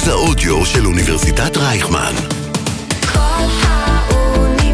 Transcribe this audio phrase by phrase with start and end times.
[0.00, 2.12] מרכז האודיו של אוניברסיטת רייכמן.
[3.12, 4.68] כל האוניברסיטה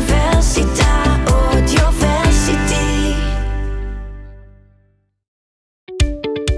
[1.26, 3.12] אודיוורסיטי.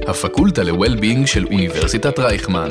[0.08, 2.70] הפקולטה ל-Well-being של אוניברסיטת רייכמן.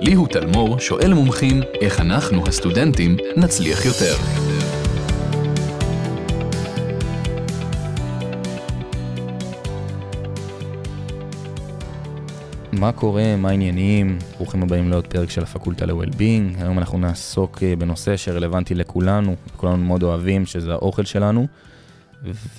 [0.00, 4.16] ליהו תלמור שואל מומחים איך אנחנו, הסטודנטים, נצליח יותר.
[12.80, 14.18] מה קורה, מה העניינים?
[14.36, 16.62] ברוכים הבאים לעוד פרק של הפקולטה ל-Well-being.
[16.62, 21.46] היום אנחנו נעסוק אה, בנושא שרלוונטי לכולנו, כולנו מאוד אוהבים, שזה האוכל שלנו.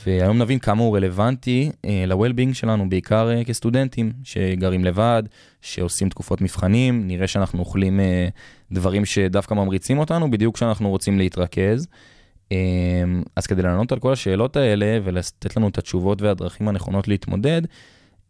[0.06, 5.24] והיום נבין כמה הוא רלוונטי אה, ל-Well-being שלנו, בעיקר אה, כסטודנטים שגרים לבד,
[5.62, 8.28] שעושים תקופות מבחנים, נראה שאנחנו אוכלים אה,
[8.72, 11.88] דברים שדווקא ממריצים אותנו, בדיוק כשאנחנו רוצים להתרכז.
[12.52, 12.58] אה,
[13.36, 17.62] אז כדי לענות על כל השאלות האלה ולתת לנו את התשובות והדרכים הנכונות להתמודד,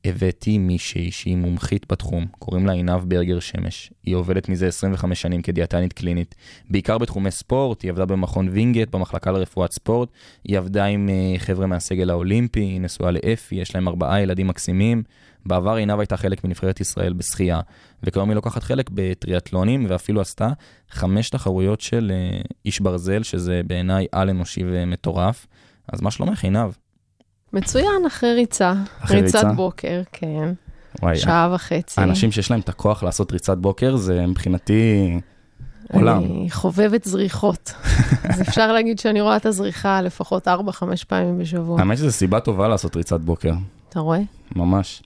[0.06, 3.94] הבאתי מישהי שהיא מומחית בתחום, קוראים לה עינב ברגר שמש.
[4.04, 6.36] היא עובדת מזה 25 שנים כדיאטנית קלינית,
[6.70, 10.10] בעיקר בתחומי ספורט, היא עבדה במכון וינגייט, במחלקה לרפואת ספורט,
[10.44, 15.04] היא עבדה עם אה, חבר'ה מהסגל האולימפי, היא נשואה לאפי, יש להם ארבעה ילדים מקסימים.
[15.46, 17.62] בעבר עינב הייתה חלק מנבחרת ישראל בשחייה,
[18.04, 20.50] וכיום היא לוקחת חלק בטריאטלונים, ואפילו עשתה
[20.90, 25.48] חמש תחרויות של אה, איש ברזל, שזה בעיניי על אנושי ומטורף.
[25.88, 26.72] אז מה שלומך עינב?
[27.54, 28.74] מצוין, אחרי ריצה.
[29.04, 29.54] אחרי ריצת ריצה?
[29.54, 30.54] בוקר, כן.
[31.02, 32.02] וואי, שעה וחצי.
[32.02, 35.20] האנשים שיש להם את הכוח לעשות ריצת בוקר, זה מבחינתי
[35.94, 36.24] עולם.
[36.24, 37.74] אני חובבת זריחות.
[38.30, 40.52] אז אפשר להגיד שאני רואה את הזריחה לפחות 4-5
[41.08, 41.80] פעמים בשבוע.
[41.80, 43.54] האמת שזו סיבה טובה לעשות ריצת בוקר,
[43.90, 44.20] אתה רואה?
[44.56, 45.04] ממש.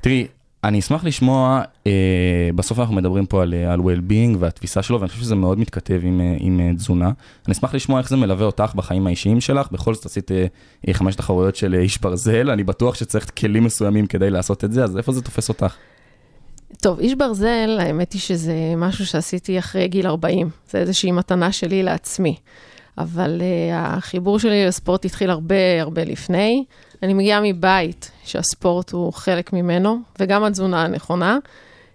[0.00, 0.26] תראי,
[0.64, 5.08] אני אשמח לשמוע, אה, בסוף אנחנו מדברים פה על, אה, על well-being והתפיסה שלו, ואני
[5.08, 7.10] חושב שזה מאוד מתכתב עם, אה, עם אה, תזונה.
[7.46, 10.46] אני אשמח לשמוע איך זה מלווה אותך בחיים האישיים שלך, בכל זאת עשית אה,
[10.88, 14.72] אה, חמש תחרויות של אה, איש ברזל, אני בטוח שצריך כלים מסוימים כדי לעשות את
[14.72, 15.74] זה, אז איפה זה תופס אותך?
[16.80, 20.50] טוב, איש ברזל, האמת היא שזה משהו שעשיתי אחרי גיל 40.
[20.70, 22.36] זה איזושהי מתנה שלי לעצמי.
[22.98, 26.64] אבל uh, החיבור שלי לספורט התחיל הרבה הרבה לפני.
[27.02, 31.38] אני מגיעה מבית שהספורט הוא חלק ממנו, וגם התזונה הנכונה.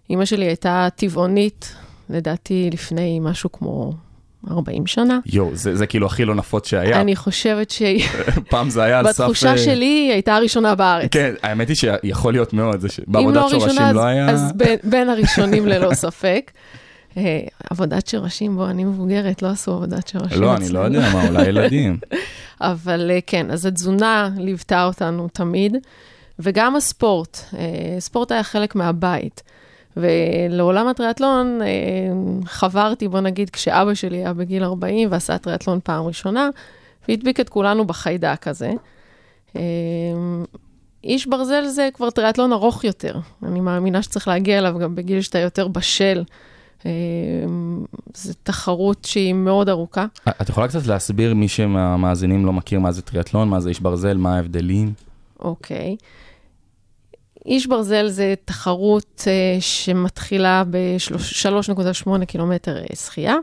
[0.10, 1.76] אימא שלי הייתה טבעונית,
[2.10, 3.94] לדעתי לפני משהו כמו
[4.52, 5.20] 40 שנה.
[5.26, 7.02] יואו, זה, זה כאילו הכי לא נפוץ שהיה.
[7.02, 8.06] אני חושבת שהיא,
[8.50, 9.24] פעם זה היה על סף...
[9.24, 11.10] בתחושה אה, שלי, היא הייתה הראשונה בארץ.
[11.12, 13.00] כן, האמת היא שיכול להיות מאוד, זה ש...
[13.00, 14.30] אם בעבודת לא שורשים ראשונה, אז, לא היה...
[14.30, 16.52] אז בין, בין הראשונים ללא ספק.
[17.18, 20.42] אה, עבודת שורשים, בוא, אני מבוגרת, לא עשו עבודת שורשים.
[20.42, 20.80] לא, אני לא.
[20.80, 21.98] יודע מה, אולי ילדים.
[22.64, 25.78] אבל אה, כן, אז התזונה ליוותה אותנו תמיד,
[26.40, 27.38] וגם הספורט.
[27.58, 29.44] אה, ספורט היה חלק מהבית.
[29.98, 31.68] ולעולם הטריאטלון אה,
[32.46, 36.50] חברתי, בוא נגיד, כשאבא שלי היה בגיל 40 ועשה טריאטלון פעם ראשונה,
[37.08, 38.72] והדביק את כולנו בחיידק הזה.
[41.04, 43.20] איש ברזל זה כבר טריאטלון ארוך יותר.
[43.44, 46.24] אני מאמינה שצריך להגיע אליו גם בגיל שאתה יותר בשל.
[46.86, 46.92] אה,
[48.14, 50.06] זו תחרות שהיא מאוד ארוכה.
[50.42, 54.18] את יכולה קצת להסביר, מי שמהמאזינים לא מכיר מה זה טריאטלון, מה זה איש ברזל,
[54.18, 54.94] מה ההבדלים?
[55.40, 55.96] אוקיי.
[57.46, 63.36] איש ברזל זה תחרות uh, שמתחילה ב-3.8 קילומטר אה, שחייה,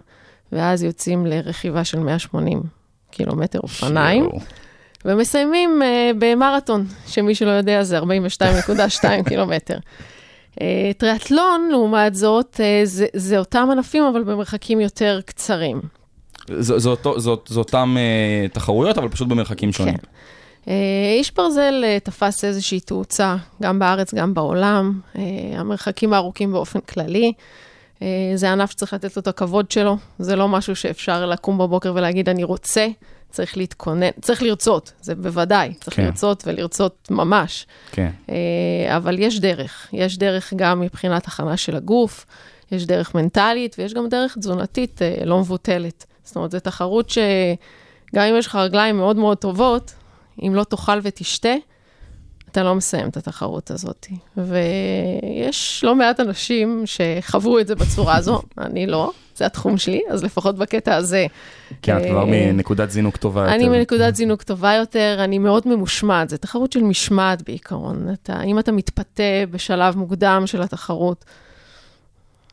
[0.52, 2.62] ואז יוצאים לרכיבה של 180
[3.10, 4.28] קילומטר אופניים.
[5.04, 8.02] ומסיימים uh, במרתון, שמי שלא יודע זה 42.2
[9.28, 9.78] קילומטר.
[10.60, 10.62] Uh,
[10.98, 15.80] טריאטלון, לעומת זאת, uh, זה, זה אותם ענפים, אבל במרחקים יותר קצרים.
[16.58, 19.96] זה, זה, אותו, זאת, זה אותם אה, תחרויות, אבל פשוט במרחקים שונים.
[19.96, 20.08] כן.
[20.68, 25.22] אה, איש ברזל אה, תפס איזושהי תאוצה, גם בארץ, גם בעולם, אה,
[25.54, 27.32] המרחקים הארוכים באופן כללי.
[28.02, 31.92] אה, זה ענף שצריך לתת לו את הכבוד שלו, זה לא משהו שאפשר לקום בבוקר
[31.94, 32.86] ולהגיד, אני רוצה,
[33.30, 36.04] צריך להתכונן, צריך לרצות, זה בוודאי, צריך כן.
[36.04, 37.66] לרצות ולרצות ממש.
[37.92, 38.10] כן.
[38.30, 42.26] אה, אבל יש דרך, יש דרך גם מבחינת הכנה של הגוף,
[42.72, 46.06] יש דרך מנטלית ויש גם דרך תזונתית אה, לא מבוטלת.
[46.24, 49.94] זאת אומרת, זו תחרות שגם אם יש לך רגליים מאוד מאוד טובות,
[50.42, 51.54] אם לא תאכל ותשתה,
[52.52, 54.06] אתה לא מסיים את התחרות הזאת.
[54.36, 60.24] ויש לא מעט אנשים שחוו את זה בצורה הזו, אני לא, זה התחום שלי, אז
[60.24, 61.26] לפחות בקטע הזה.
[61.82, 63.54] כן, את כבר אה, מנקודת זינוק טובה יותר.
[63.54, 68.08] אני מנקודת זינוק טובה יותר, אני מאוד ממושמעת, זו תחרות של משמעת בעיקרון.
[68.12, 71.24] אתה, אם אתה מתפתה בשלב מוקדם של התחרות,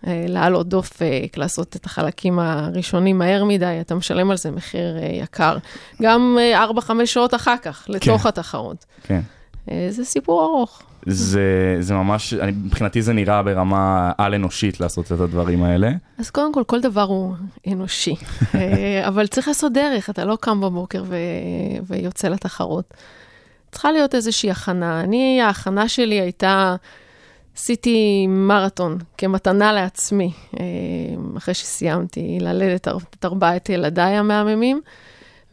[0.07, 5.09] אה, להעלות דופק, לעשות את החלקים הראשונים מהר מדי, אתה משלם על זה מחיר אה,
[5.23, 5.57] יקר.
[6.01, 6.38] גם
[6.79, 8.29] 4-5 שעות אחר כך, לתוך כן.
[8.29, 8.85] התחרות.
[9.03, 9.21] כן.
[9.71, 10.81] אה, זה סיפור ארוך.
[11.05, 15.91] זה, זה ממש, אני, מבחינתי זה נראה ברמה על-אנושית לעשות את הדברים האלה.
[16.17, 17.33] אז קודם כל, כל דבר הוא
[17.67, 18.15] אנושי,
[18.55, 21.15] אה, אבל צריך לעשות דרך, אתה לא קם בבוקר ו...
[21.87, 22.93] ויוצא לתחרות.
[23.71, 25.01] צריכה להיות איזושהי הכנה.
[25.01, 26.75] אני, ההכנה שלי הייתה
[27.57, 30.65] עשיתי מרתון כמתנה לעצמי, אה,
[31.37, 34.81] אחרי שסיימתי ללדת את ארבעת ילדיי המהממים,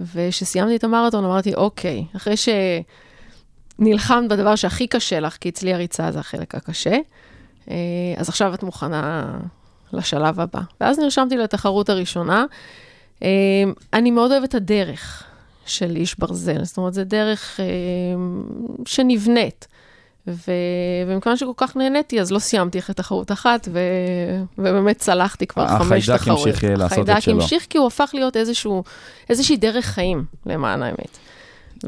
[0.01, 2.37] וכשסיימתי את המרתון אמרתי, אוקיי, אחרי
[3.79, 6.97] שנלחמת בדבר שהכי קשה לך, כי אצלי הריצה זה החלק הקשה,
[7.71, 7.77] אה,
[8.17, 9.35] אז עכשיו את מוכנה
[9.93, 10.61] לשלב הבא.
[10.81, 12.45] ואז נרשמתי לתחרות הראשונה.
[13.23, 13.29] אה,
[13.93, 15.23] אני מאוד אוהבת את הדרך
[15.67, 17.65] של איש ברזל, זאת אומרת, זו דרך אה,
[18.87, 19.67] שנבנית.
[20.27, 20.53] ו...
[21.07, 23.81] ומכיוון שכל כך נהניתי, אז לא סיימתי אחרי תחרות אחת, ו...
[24.59, 26.47] ובאמת צלחתי כבר חמש החיידק תחרות.
[26.47, 27.35] המשיך, אה, לעשות את החיידק שלו.
[27.35, 28.85] המשיך כי הוא הפך להיות איזשהו,
[29.31, 31.19] איזושהי דרך חיים, למען האמת.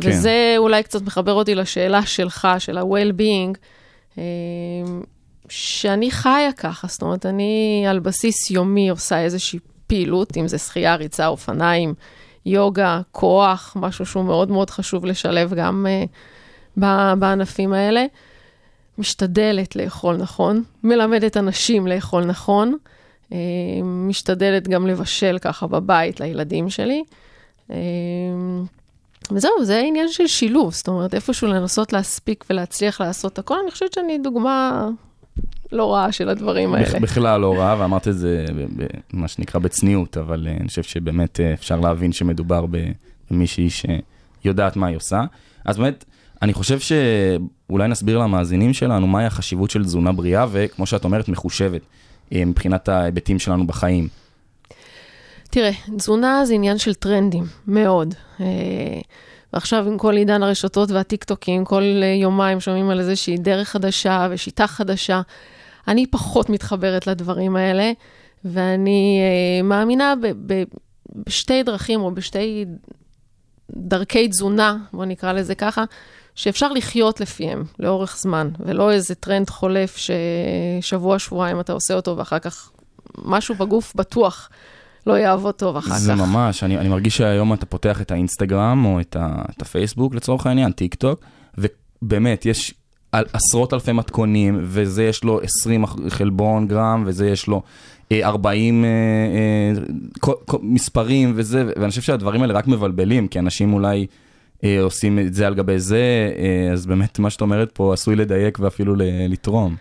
[0.01, 0.09] כן.
[0.09, 3.59] וזה אולי קצת מחבר אותי לשאלה שלך, של ה-well-being,
[4.19, 4.23] אה,
[5.49, 10.97] שאני חיה ככה, זאת אומרת, אני על בסיס יומי עושה איזושהי פעילות, אם זה שחייה,
[10.97, 11.95] ריצה, אופניים,
[12.47, 15.87] יוגה, כוח, משהו שהוא מאוד מאוד חשוב לשלב גם
[16.77, 16.81] uh,
[17.19, 18.07] בענפים האלה.
[18.99, 22.77] משתדלת לאכול נכון, מלמדת אנשים לאכול נכון,
[23.33, 23.39] אה,
[23.83, 27.05] משתדלת גם לבשל ככה בבית לילדים שלי.
[27.71, 27.77] אה,
[29.33, 33.93] וזהו, זה עניין של שילוב, זאת אומרת, איפשהו לנסות להספיק ולהצליח לעשות הכל, אני חושבת
[33.93, 34.89] שאני דוגמה
[35.73, 36.87] לא רעה של הדברים האלה.
[36.87, 38.45] בכ- בכלל לא רע, ואמרת את זה
[39.13, 42.65] מה שנקרא בצניעות, אבל אה, אני חושב שבאמת אה, אפשר להבין שמדובר
[43.31, 43.69] במישהי
[44.43, 45.25] שיודעת מה היא עושה.
[45.65, 46.05] אז באמת,
[46.43, 51.81] אני חושב שאולי נסביר למאזינים שלנו מהי החשיבות של תזונה בריאה, וכמו שאת אומרת, מחושבת,
[52.33, 54.09] אה, מבחינת ההיבטים שלנו בחיים.
[55.51, 58.15] תראה, תזונה זה עניין של טרנדים, מאוד.
[58.41, 58.47] אה,
[59.53, 64.67] ועכשיו עם כל עידן הרשתות והטיקטוקים, כל אה, יומיים שומעים על איזושהי דרך חדשה ושיטה
[64.67, 65.21] חדשה.
[65.89, 67.93] אני פחות מתחברת לדברים האלה,
[68.45, 70.65] ואני אה, מאמינה ב- ב-
[71.27, 72.65] בשתי דרכים או בשתי
[73.71, 75.85] דרכי תזונה, בוא נקרא לזה ככה,
[76.35, 82.39] שאפשר לחיות לפיהם לאורך זמן, ולא איזה טרנד חולף ששבוע, שבועיים אתה עושה אותו ואחר
[82.39, 82.71] כך
[83.19, 84.49] משהו בגוף בטוח
[85.07, 86.19] לא יעבוד טוב אחר זה כך.
[86.19, 90.47] ממש, אני, אני מרגיש שהיום אתה פותח את האינסטגרם או את, ה, את הפייסבוק לצורך
[90.47, 91.21] העניין, טיק טוק,
[91.59, 92.75] ובאמת יש
[93.13, 97.63] על, עשרות אלפי מתכונים, וזה יש לו 20 אח- חלבון גרם, וזה יש לו
[98.13, 99.83] אה, 40 אה, אה,
[100.21, 100.33] כל,
[100.63, 104.07] מספרים וזה, ואני חושב שהדברים האלה רק מבלבלים, כי אנשים אולי
[104.65, 108.17] אה, עושים את זה על גבי זה, אה, אז באמת מה שאת אומרת פה עשוי
[108.17, 108.95] לדייק ואפילו
[109.29, 109.77] לתרום.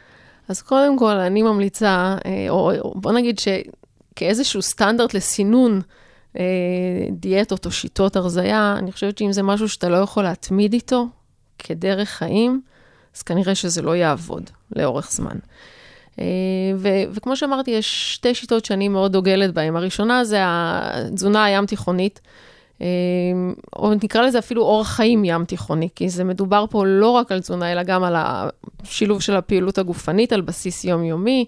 [0.50, 3.40] אז קודם כל, אני ממליצה, אה, או, בוא נגיד
[4.16, 5.82] שכאיזשהו סטנדרט לסינון
[6.38, 6.44] אה,
[7.12, 11.08] דיאטות או שיטות הרזייה, אני חושבת שאם זה משהו שאתה לא יכול להתמיד איתו
[11.60, 12.62] כדרך חיים,
[13.16, 15.38] אז כנראה שזה לא יעבוד לאורך זמן.
[16.20, 16.26] אה,
[16.76, 19.76] ו- וכמו שאמרתי, יש שתי שיטות שאני מאוד דוגלת בהן.
[19.76, 22.22] הראשונה זה התזונה הים תיכונית,
[22.82, 22.88] אה,
[23.76, 27.40] או נקרא לזה אפילו אורח חיים ים תיכוני, כי זה מדובר פה לא רק על
[27.40, 31.46] תזונה, אלא גם על השילוב של הפעילות הגופנית על בסיס יומיומי,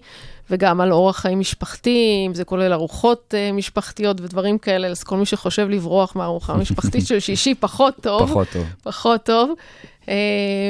[0.50, 5.16] וגם על אורח חיים משפחתי, אם זה כולל ארוחות אה, משפחתיות ודברים כאלה, אז כל
[5.16, 8.30] מי שחושב לברוח מהארוחה המשפחתית של שישי, פחות טוב.
[8.30, 8.64] פחות טוב.
[8.82, 9.50] פחות טוב.
[10.08, 10.14] אה,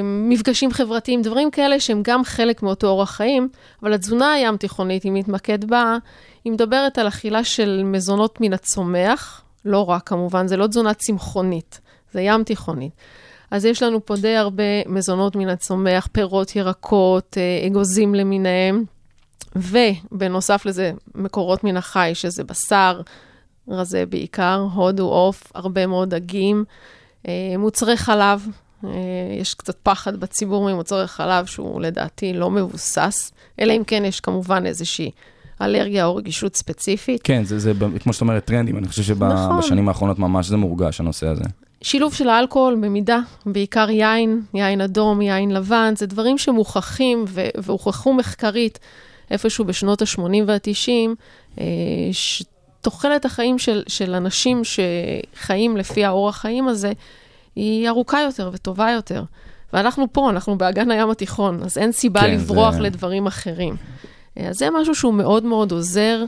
[0.03, 3.49] מפגשים חברתיים, דברים כאלה שהם גם חלק מאותו אורח חיים,
[3.83, 5.97] אבל התזונה הים תיכונית, אם נתמקד בה,
[6.45, 11.81] היא מדברת על אכילה של מזונות מן הצומח, לא רק כמובן, זה לא תזונה צמחונית,
[12.13, 12.93] זה ים תיכונית.
[13.51, 18.85] אז יש לנו פה די הרבה מזונות מן הצומח, פירות, ירקות, אה, אגוזים למיניהם,
[19.59, 23.01] ובנוסף לזה, מקורות מן החי, שזה בשר,
[23.69, 26.65] רזה בעיקר, הודו, עוף, הרבה מאוד דגים,
[27.29, 28.47] אה, מוצרי חלב,
[28.85, 28.91] אה,
[29.41, 34.67] יש קצת פחד בציבור ממוצרי חלב שהוא לדעתי לא מבוסס, אלא אם כן יש כמובן
[34.67, 35.11] איזושהי
[35.61, 37.21] אלרגיה או רגישות ספציפית.
[37.25, 37.73] כן, זה, זה
[38.03, 39.63] כמו שאת אומרת טרנדים, אני חושב נכון.
[39.63, 41.45] שבשנים האחרונות ממש זה מורגש הנושא הזה.
[41.83, 47.25] שילוב של האלכוהול במידה, בעיקר יין, יין אדום, יין לבן, זה דברים שמוכחים
[47.59, 48.79] והוכחו מחקרית
[49.31, 50.91] איפשהו בשנות ה-80 וה-90,
[51.61, 51.65] אה,
[52.13, 56.93] שתוחלת החיים של, של אנשים שחיים לפי האורח חיים הזה,
[57.57, 59.23] היא ארוכה יותר וטובה יותר.
[59.73, 63.77] ואנחנו פה, אנחנו באגן הים התיכון, אז אין סיבה כן, לברוח זה- לדברים אחרים.
[64.39, 66.25] אה, אז זה משהו שהוא מאוד מאוד עוזר,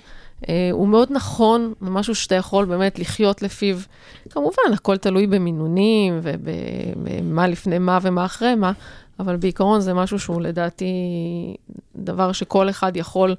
[0.49, 3.77] אה, הוא מאוד נכון, משהו שאתה יכול באמת לחיות לפיו.
[4.31, 8.73] כמובן, הכל תלוי במינונים ובמה לפני מה ומה אחרי מה,
[9.21, 10.93] אבל בעיקרון זה משהו שהוא לדעתי
[11.97, 13.35] דבר שכל אחד יכול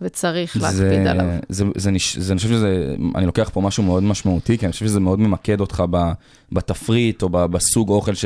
[0.00, 1.26] וצריך להקפיד עליו.
[1.48, 4.72] זה, זה, נש- זה, אני חושב שזה, אני לוקח פה משהו מאוד משמעותי, כי אני
[4.72, 6.10] חושב שזה מאוד ממקד אותך ב,
[6.52, 8.24] בתפריט או ב, בסוג אוכל ש,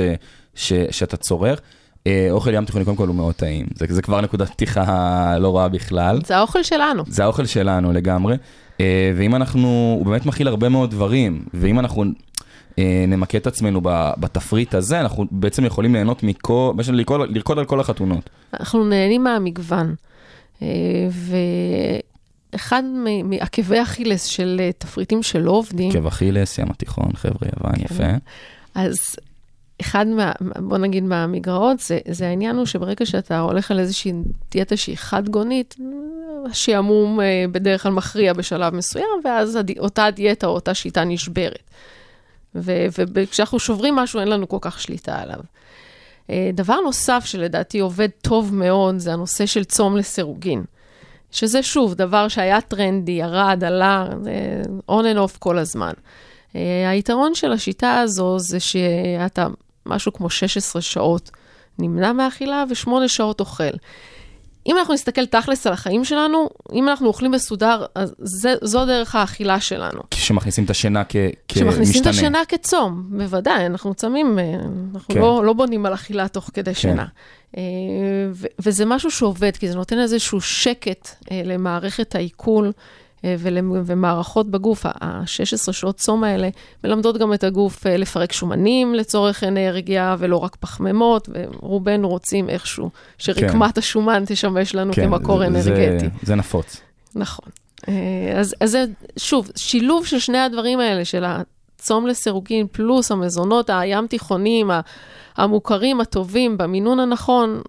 [0.55, 1.61] ש, שאתה צורך.
[2.07, 5.57] אה, אוכל ים תיכוני קודם כל הוא מאוד טעים, זה, זה כבר נקודת פתיחה לא
[5.57, 6.21] רעה בכלל.
[6.27, 7.03] זה האוכל שלנו.
[7.07, 8.37] זה האוכל שלנו לגמרי,
[8.81, 9.69] אה, ואם אנחנו,
[9.99, 12.05] הוא באמת מכיל הרבה מאוד דברים, ואם אנחנו
[13.09, 13.81] נמקד את עצמנו
[14.17, 18.31] בתפריט הזה, אנחנו בעצם יכולים ליהנות מכל, בעצם לרקוד, לרקוד על כל החתונות.
[18.61, 19.95] אנחנו נהנים מהמגוון.
[20.63, 20.69] אה,
[22.53, 22.83] ואחד
[23.25, 27.95] מעקבי אכילס של אה, תפריטים שלא עובדים, עקב אכילס, ים התיכון, חבר'ה יוון, כן.
[27.95, 28.13] יפה.
[28.75, 29.17] אז
[29.81, 34.13] אחד מה, בוא נגיד מהמגרעות, זה, זה העניין הוא שברגע שאתה הולך על איזושהי
[34.51, 35.77] דיאטה שהיא חד גונית,
[36.51, 39.59] השעמום אה, בדרך כלל מכריע בשלב מסוים, ואז.
[39.79, 41.63] אותה דיאטה או אותה שיטה נשברת.
[42.55, 45.41] וכשאנחנו שוברים משהו, אין לנו כל כך שליטה עליו.
[46.31, 50.65] אה, דבר נוסף שלדעתי עובד טוב מאוד, זה הנושא של צום לסירוגין.
[51.31, 54.07] שזה שוב, דבר שהיה טרנדי, ירד, עלה,
[54.91, 55.93] on and off כל הזמן.
[56.57, 59.47] אה, היתרון של השיטה הזו זה שאתה
[59.87, 61.31] משהו כמו 16 שעות
[61.79, 63.73] נמנע מאכילה ושמונה שעות אוכל.
[64.67, 69.15] אם אנחנו נסתכל תכלס על החיים שלנו, אם אנחנו אוכלים מסודר, אז זה, זו דרך
[69.15, 70.01] האכילה שלנו.
[70.11, 71.13] כשמכניסים את השינה כ-
[71.49, 71.71] כמשתנה.
[71.71, 74.55] כשמכניסים את השינה כצום, בוודאי, אנחנו צמים, אה,
[74.95, 75.21] אנחנו כן.
[75.21, 77.07] לא, לא בונים על אכילה תוך כדי שינה.
[77.57, 77.63] אה,
[78.33, 82.73] ו- וזה משהו שעובד, כי זה נותן איזשהו שקט אה, למערכת העיכול
[83.25, 84.87] ומערכות בגוף.
[84.87, 86.49] ה-16 שעות צום האלה
[86.85, 92.91] מלמדות גם את הגוף אה, לפרק שומנים לצורך אנרגיה, ולא רק פחמימות, ורובנו רוצים איכשהו
[93.19, 95.99] שרקמת השומן תשמש לנו כן, כמקור זה- אנרגטי.
[95.99, 96.81] זה, זה נפוץ.
[97.15, 97.49] נכון.
[97.89, 97.93] אה,
[98.41, 98.85] אז, אז זה,
[99.17, 104.71] שוב, שילוב של שני הדברים האלה, של הצום לסירוגין פלוס המזונות הים תיכוניים,
[105.37, 107.61] המוכרים, הטובים, במינון הנכון,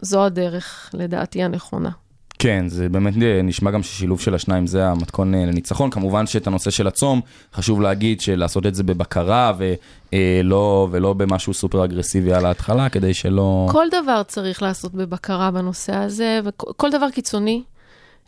[0.00, 1.90] זו הדרך, לדעתי, הנכונה.
[2.38, 5.90] כן, זה באמת אה, נשמע גם ששילוב של השניים זה המתכון אה, לניצחון.
[5.90, 7.20] כמובן שאת הנושא של הצום,
[7.54, 13.68] חשוב להגיד שלעשות את זה בבקרה ולא, ולא במשהו סופר אגרסיבי על ההתחלה, כדי שלא...
[13.72, 17.62] כל דבר צריך לעשות בבקרה בנושא הזה, וכל דבר קיצוני,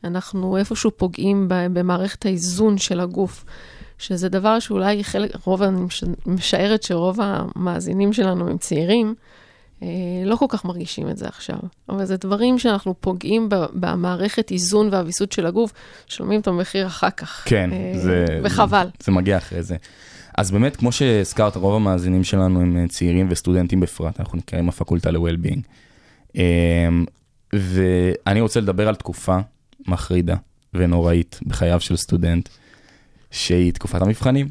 [0.05, 3.45] אנחנו איפשהו פוגעים במערכת האיזון של הגוף,
[3.99, 9.13] שזה דבר שאולי חלק, רוב, אני מש- משערת שרוב המאזינים שלנו הם צעירים, אה,
[10.27, 11.57] לא כל כך מרגישים את זה עכשיו.
[11.89, 15.73] אבל זה דברים שאנחנו פוגעים במערכת איזון והוויסות של הגוף,
[16.07, 17.43] שומעים את המחיר אחר כך.
[17.47, 18.25] כן, אה, זה...
[18.43, 18.85] וחבל.
[18.85, 19.77] זה, זה מגיע אחרי זה.
[20.39, 25.11] אז באמת, כמו שהזכרת, רוב המאזינים שלנו הם אה, צעירים וסטודנטים בפרט, אנחנו נקראים הפקולטה
[25.11, 25.61] ל-Well-being.
[27.53, 29.39] ואני רוצה לדבר על תקופה
[29.87, 30.37] מחרידה
[30.75, 32.49] ונוראית בחייו של סטודנט,
[33.31, 34.49] שהיא תקופת המבחנים.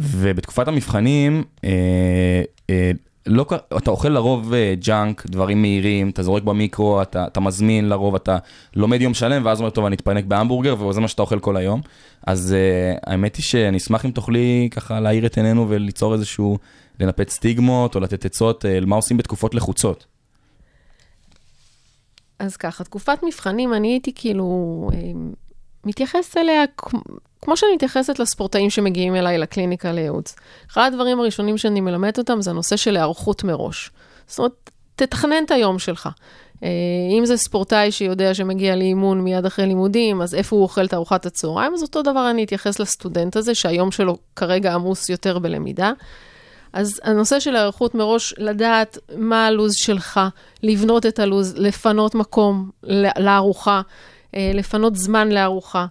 [0.00, 2.90] ובתקופת המבחנים, אה, אה,
[3.26, 8.14] לא, אתה אוכל לרוב אה, ג'אנק, דברים מהירים, אתה זורק במיקרו, אתה, אתה מזמין לרוב,
[8.14, 8.38] אתה
[8.76, 11.80] לומד יום שלם, ואז אומר, טוב, אני אתפנק בהמבורגר, וזה מה שאתה אוכל כל היום.
[12.26, 16.58] אז אה, האמת היא שאני אשמח אם תוכלי ככה להאיר את עינינו וליצור איזשהו,
[17.00, 20.06] לנפץ סטיגמות, או לתת עצות, אה, מה עושים בתקופות לחוצות.
[22.38, 24.98] אז ככה, תקופת מבחנים, אני הייתי כאילו אה,
[25.84, 26.64] מתייחסת אליה
[27.46, 30.36] כמו- שאני מתייחסת לספורטאים שמגיעים אליי לקליניקה לייעוץ.
[30.70, 33.90] אחד הדברים הראשונים שאני מלמדת אותם זה הנושא של היערכות מראש.
[34.26, 36.08] זאת אומרת, תתכנן את היום שלך.
[36.62, 36.68] אה,
[37.18, 41.26] אם זה ספורטאי שיודע שמגיע לאימון מיד אחרי לימודים, אז איפה הוא אוכל את ארוחת
[41.26, 41.74] הצהריים?
[41.74, 45.92] אז אותו דבר אני אתייחס לסטודנט הזה, שהיום שלו כרגע עמוס יותר בלמידה.
[46.72, 50.20] אז הנושא של היערכות מראש, לדעת מה הלו"ז שלך,
[50.62, 52.70] לבנות את הלו"ז, לפנות מקום
[53.18, 53.80] לארוחה,
[54.34, 55.86] אה, לפנות זמן לארוחה,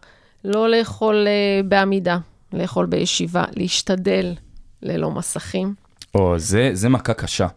[0.45, 2.17] לא לאכול אה, בעמידה,
[2.53, 4.33] לאכול בישיבה, להשתדל
[4.81, 5.73] ללא מסכים.
[6.15, 7.47] או, זה, זה מכה קשה.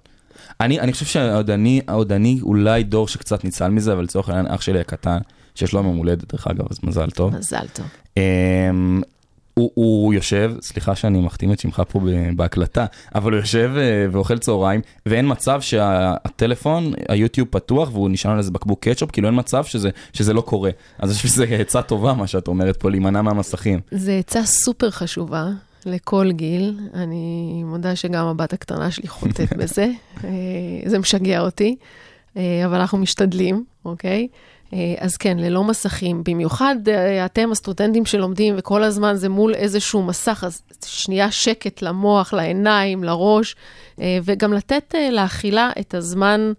[0.60, 4.46] אני, אני חושב שעוד אני, עוד אני אולי דור שקצת ניצל מזה, אבל לצורך העניין
[4.46, 5.18] אח שלי הקטן,
[5.54, 7.36] שיש לו יום הולדת דרך אגב, אז מזל טוב.
[7.36, 7.86] מזל טוב.
[8.16, 9.02] אמ,
[9.58, 12.00] הוא, הוא יושב, סליחה שאני מחתים את שמך פה
[12.36, 18.38] בהקלטה, אבל הוא יושב אה, ואוכל צהריים, ואין מצב שהטלפון, היוטיוב פתוח והוא נשען על
[18.38, 20.70] איזה בקבוק קטשופ, כאילו אין מצב שזה, שזה לא קורה.
[20.98, 23.80] אז אני חושב שזו עצה טובה מה שאת אומרת פה, להימנע מהמסכים.
[23.90, 25.48] זו עצה סופר חשובה
[25.86, 26.78] לכל גיל.
[26.94, 29.90] אני מודה שגם הבת הקטנה שלי חוטאת בזה.
[30.24, 30.30] אה,
[30.86, 31.76] זה משגע אותי,
[32.36, 34.20] אה, אבל אנחנו משתדלים, אוקיי?
[34.22, 34.26] אה,
[34.98, 36.22] אז כן, ללא מסכים.
[36.24, 42.32] במיוחד אה, אתם, הסטודנטים שלומדים, וכל הזמן זה מול איזשהו מסך, אז שנייה שקט למוח,
[42.32, 43.56] לעיניים, לראש,
[44.00, 46.52] אה, וגם לתת אה, לאכילה את הזמן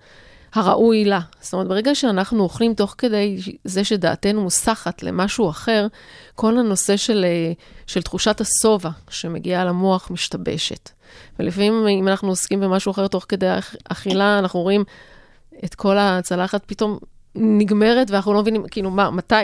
[0.53, 1.19] הראוי לה.
[1.41, 5.87] זאת אומרת, ברגע שאנחנו אוכלים תוך כדי זה שדעתנו מוסחת למשהו אחר,
[6.35, 7.51] כל הנושא של, אה,
[7.87, 10.89] של תחושת השובע שמגיעה למוח משתבשת.
[11.39, 14.83] ולפעמים אם אנחנו עוסקים במשהו אחר תוך כדי אכ- אכילה, אנחנו רואים
[15.65, 16.97] את כל הצלחת פתאום
[17.35, 19.35] נגמרת ואנחנו לא מבינים, כאילו, מה, מתי,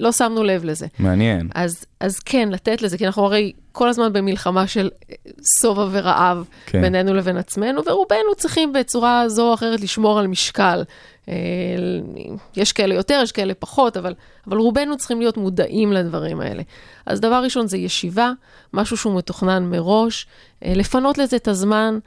[0.00, 0.86] לא שמנו לב לזה.
[0.98, 1.48] מעניין.
[1.54, 5.14] אז, אז כן, לתת לזה, כי אנחנו הרי כל הזמן במלחמה של אה,
[5.60, 6.80] שובע ורעב כן.
[6.80, 10.82] בינינו לבין עצמנו, ורובנו צריכים בצורה זו או אחרת לשמור על משקל.
[11.28, 11.34] אה,
[12.56, 14.14] יש כאלה יותר, יש כאלה פחות, אבל,
[14.46, 16.62] אבל רובנו צריכים להיות מודעים לדברים האלה.
[17.06, 18.32] אז דבר ראשון זה ישיבה,
[18.72, 20.26] משהו שהוא מתוכנן מראש,
[20.64, 21.98] אה, לפנות לזה את הזמן.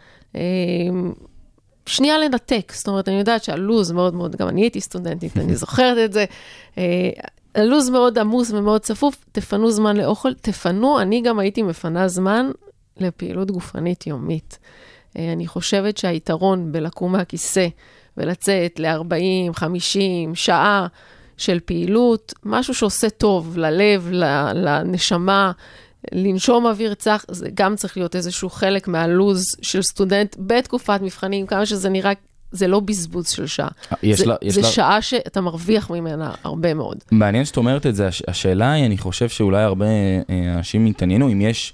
[1.86, 5.98] שנייה לנתק, זאת אומרת, אני יודעת שהלו"ז מאוד מאוד, גם אני הייתי סטודנטית, אני זוכרת
[6.06, 6.26] את זה.
[6.78, 7.10] אה,
[7.56, 12.52] הלו"ז מאוד עמוס ומאוד צפוף, תפנו זמן לאוכל, תפנו, אני גם הייתי מפנה זמן
[12.98, 14.60] לפעילות גופנית יומית.
[15.18, 17.68] אה, אני חושבת שהיתרון בלקום מהכיסא
[18.18, 20.88] ולצאת ל-40, 50, שעה
[21.38, 24.10] של פעילות, משהו שעושה טוב ללב,
[24.54, 25.52] לנשמה,
[26.12, 31.66] לנשום אוויר צח, זה גם צריך להיות איזשהו חלק מהלו"ז של סטודנט בתקופת מבחנים, כמה
[31.66, 32.12] שזה נראה,
[32.52, 33.68] זה לא בזבוז של שעה.
[34.04, 36.98] יש זה, לה- יש זה לה- שעה שאתה מרוויח ממנה הרבה מאוד.
[37.12, 39.86] מעניין שאת אומרת את זה, הש- השאלה היא, אני חושב שאולי הרבה
[40.30, 41.74] אה, אנשים יתעניינו, אם יש,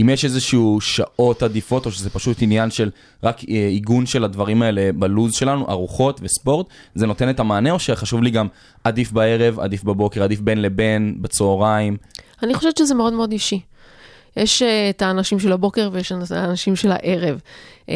[0.00, 2.90] אם יש איזשהו שעות עדיפות, או שזה פשוט עניין של
[3.22, 7.78] רק אה, עיגון של הדברים האלה בלוז שלנו, ארוחות וספורט, זה נותן את המענה, או
[7.78, 8.46] שחשוב לי גם
[8.84, 11.96] עדיף בערב, עדיף בבוקר, עדיף בין לבין, בצהריים?
[12.42, 13.60] אני חושבת שזה מאוד מאוד אישי.
[14.36, 17.40] יש uh, את האנשים של הבוקר ויש את האנשים של הערב.
[17.86, 17.90] Uh,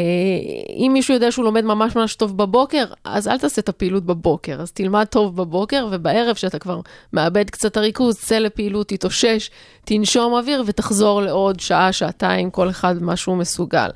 [0.76, 4.60] אם מישהו יודע שהוא לומד ממש ממש טוב בבוקר, אז אל תעשה את הפעילות בבוקר.
[4.60, 6.80] אז תלמד טוב בבוקר, ובערב, שאתה כבר
[7.12, 9.50] מאבד קצת הריכוז, צא לפעילות, תתאושש,
[9.84, 13.88] תנשום אוויר ותחזור לעוד שעה, שעתיים, כל אחד מה שהוא מסוגל.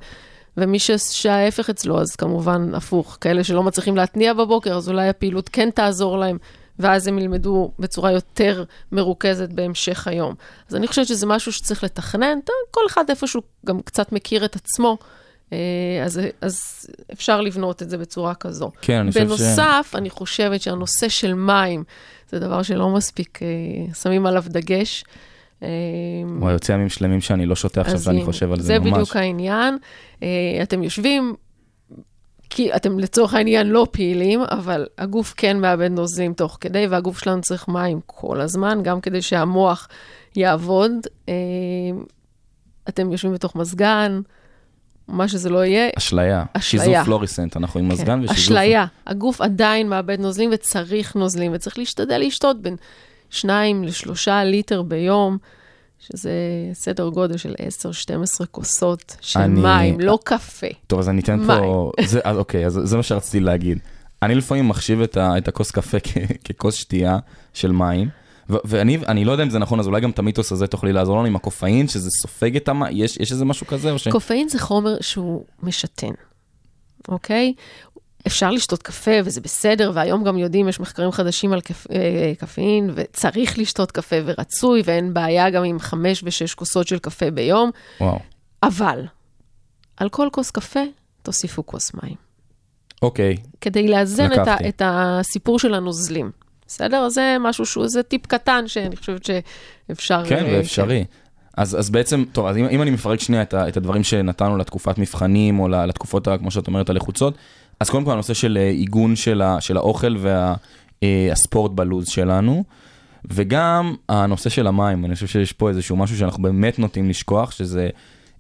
[0.57, 0.79] ומי
[1.11, 3.19] שההפך אצלו, אז כמובן הפוך.
[3.21, 6.39] כאלה שלא מצליחים להתניע בבוקר, אז אולי הפעילות כן תעזור להם,
[6.79, 10.35] ואז הם ילמדו בצורה יותר מרוכזת בהמשך היום.
[10.69, 12.39] אז אני חושבת שזה משהו שצריך לתכנן,
[12.71, 14.99] כל אחד איפשהו גם קצת מכיר את עצמו,
[15.53, 15.59] אה,
[16.05, 18.71] אז, אז אפשר לבנות את זה בצורה כזו.
[18.83, 19.27] כן, אני חושב ש...
[19.27, 21.85] בנוסף, אני חושבת שהנושא של מים,
[22.31, 25.05] זה דבר שלא מספיק אה, שמים עליו דגש.
[25.63, 25.69] אה,
[26.39, 28.93] וואי, יוצא ימים שלמים שאני לא שותה עכשיו, ואני חושב על זה זה ממש.
[28.93, 29.79] בדיוק העניין.
[30.23, 30.29] אה,
[30.63, 31.35] אתם יושבים,
[32.51, 37.41] כי אתם לצורך העניין לא פעילים, אבל הגוף כן מאבד נוזלים תוך כדי, והגוף שלנו
[37.41, 39.89] צריך מים כל הזמן, גם כדי שהמוח
[40.37, 40.93] יעבוד.
[41.29, 41.35] אה,
[42.89, 44.21] אתם יושבים בתוך מזגן,
[45.09, 45.89] מה שזה לא יהיה.
[45.99, 46.45] אשליה.
[46.53, 46.85] אשליה.
[46.85, 48.39] שיזוף פלוריסנט, אנחנו עם מזגן כן, ושיזוף.
[48.39, 48.87] אשליה.
[49.07, 52.77] הגוף עדיין מאבד נוזלים וצריך נוזלים, וצריך להשתדל לשתות בין
[53.31, 55.39] שניים לשלושה ליטר ביום,
[55.99, 56.31] שזה
[56.73, 57.55] סדר גודל של
[58.43, 60.67] 10-12 כוסות של אני- מים, לא קפה.
[60.87, 61.91] טוב, אז אני אתן פה...
[62.07, 63.79] זה, אז, אוקיי, אז זה מה שרציתי להגיד.
[64.23, 67.19] אני לפעמים מחשיב את, ה, את הכוס קפה כ, ככוס שתייה
[67.55, 68.09] של מים,
[68.51, 70.93] ו, ואני אני לא יודע אם זה נכון, אז אולי גם את המיתוס הזה תוכלי
[70.93, 73.99] לעזור לנו עם הקופאין, שזה סופג את המים, יש, יש איזה משהו כזה?
[73.99, 74.09] ש...
[74.09, 76.13] קופאין זה חומר שהוא משתן,
[77.09, 77.53] אוקיי?
[78.27, 81.87] אפשר לשתות קפה וזה בסדר, והיום גם יודעים, יש מחקרים חדשים על קפ...
[81.91, 87.31] אה, קפאין, וצריך לשתות קפה ורצוי, ואין בעיה גם עם חמש ושש כוסות של קפה
[87.31, 88.19] ביום, וואו.
[88.63, 89.05] אבל
[89.97, 90.81] על כל כוס קפה
[91.23, 92.17] תוסיפו כוס מים,
[93.03, 94.69] אוקיי, כדי לאזן את, ה...
[94.69, 96.31] את הסיפור של הנוזלים.
[96.67, 97.09] בסדר?
[97.09, 100.23] זה משהו שהוא, זה טיפ קטן שאני חושבת שאפשר...
[100.29, 101.05] כן, אה, ואפשרי.
[101.57, 104.57] אז, אז בעצם, טוב, אז אם, אם אני מפרק שנייה את, ה, את הדברים שנתנו
[104.57, 107.35] לתקופת מבחנים, או לתקופות, כמו שאת אומרת, הלחוצות,
[107.81, 110.17] אז קודם כל הנושא של אה, עיגון של, ה, של האוכל
[111.03, 112.65] והספורט בלוז שלנו,
[113.31, 117.89] וגם הנושא של המים, אני חושב שיש פה איזשהו משהו שאנחנו באמת נוטים לשכוח, שזה...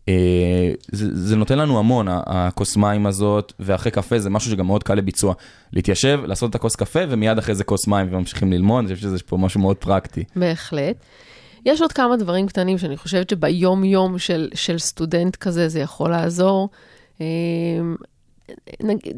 [0.09, 4.83] אה, זה, זה נותן לנו המון, הכוס מים הזאת, ואחרי קפה זה משהו שגם מאוד
[4.83, 5.35] קל לביצוע.
[5.72, 9.18] להתיישב, לעשות את הכוס קפה, ומיד אחרי זה כוס מים וממשיכים ללמוד, אני חושב שזה
[9.27, 10.25] פה משהו מאוד פרקטי.
[10.37, 10.96] בהחלט.
[11.66, 16.68] יש עוד כמה דברים קטנים שאני חושבת שביום-יום של, של סטודנט כזה זה יכול לעזור.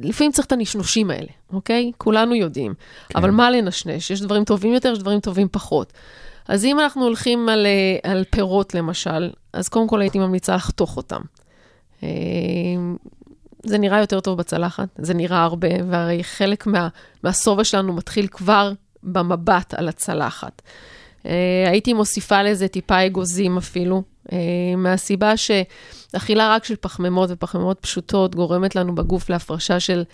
[0.02, 1.92] לפעמים צריך את הנשנושים האלה, אוקיי?
[1.98, 2.74] כולנו יודעים.
[3.08, 3.18] כן.
[3.18, 4.10] אבל מה לנשנש?
[4.10, 5.92] יש דברים טובים יותר, יש דברים טובים פחות.
[6.48, 10.96] אז אם אנחנו הולכים על, אה, על פירות למשל, אז קודם כל הייתי ממליצה לחתוך
[10.96, 11.20] אותם.
[12.02, 12.08] אה,
[13.62, 16.88] זה נראה יותר טוב בצלחת, זה נראה הרבה, והרי חלק מה,
[17.24, 20.62] מהשובע שלנו מתחיל כבר במבט על הצלחת.
[21.28, 21.30] Uh,
[21.70, 24.32] הייתי מוסיפה לזה טיפה אגוזים אפילו, uh,
[24.76, 30.04] מהסיבה שאכילה רק של פחמימות ופחמימות פשוטות גורמת לנו בגוף להפרשה של,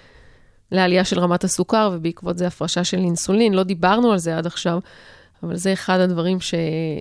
[0.72, 3.54] לעלייה של רמת הסוכר, ובעקבות זה הפרשה של אינסולין.
[3.54, 4.78] לא דיברנו על זה עד עכשיו,
[5.42, 6.54] אבל זה אחד הדברים ש,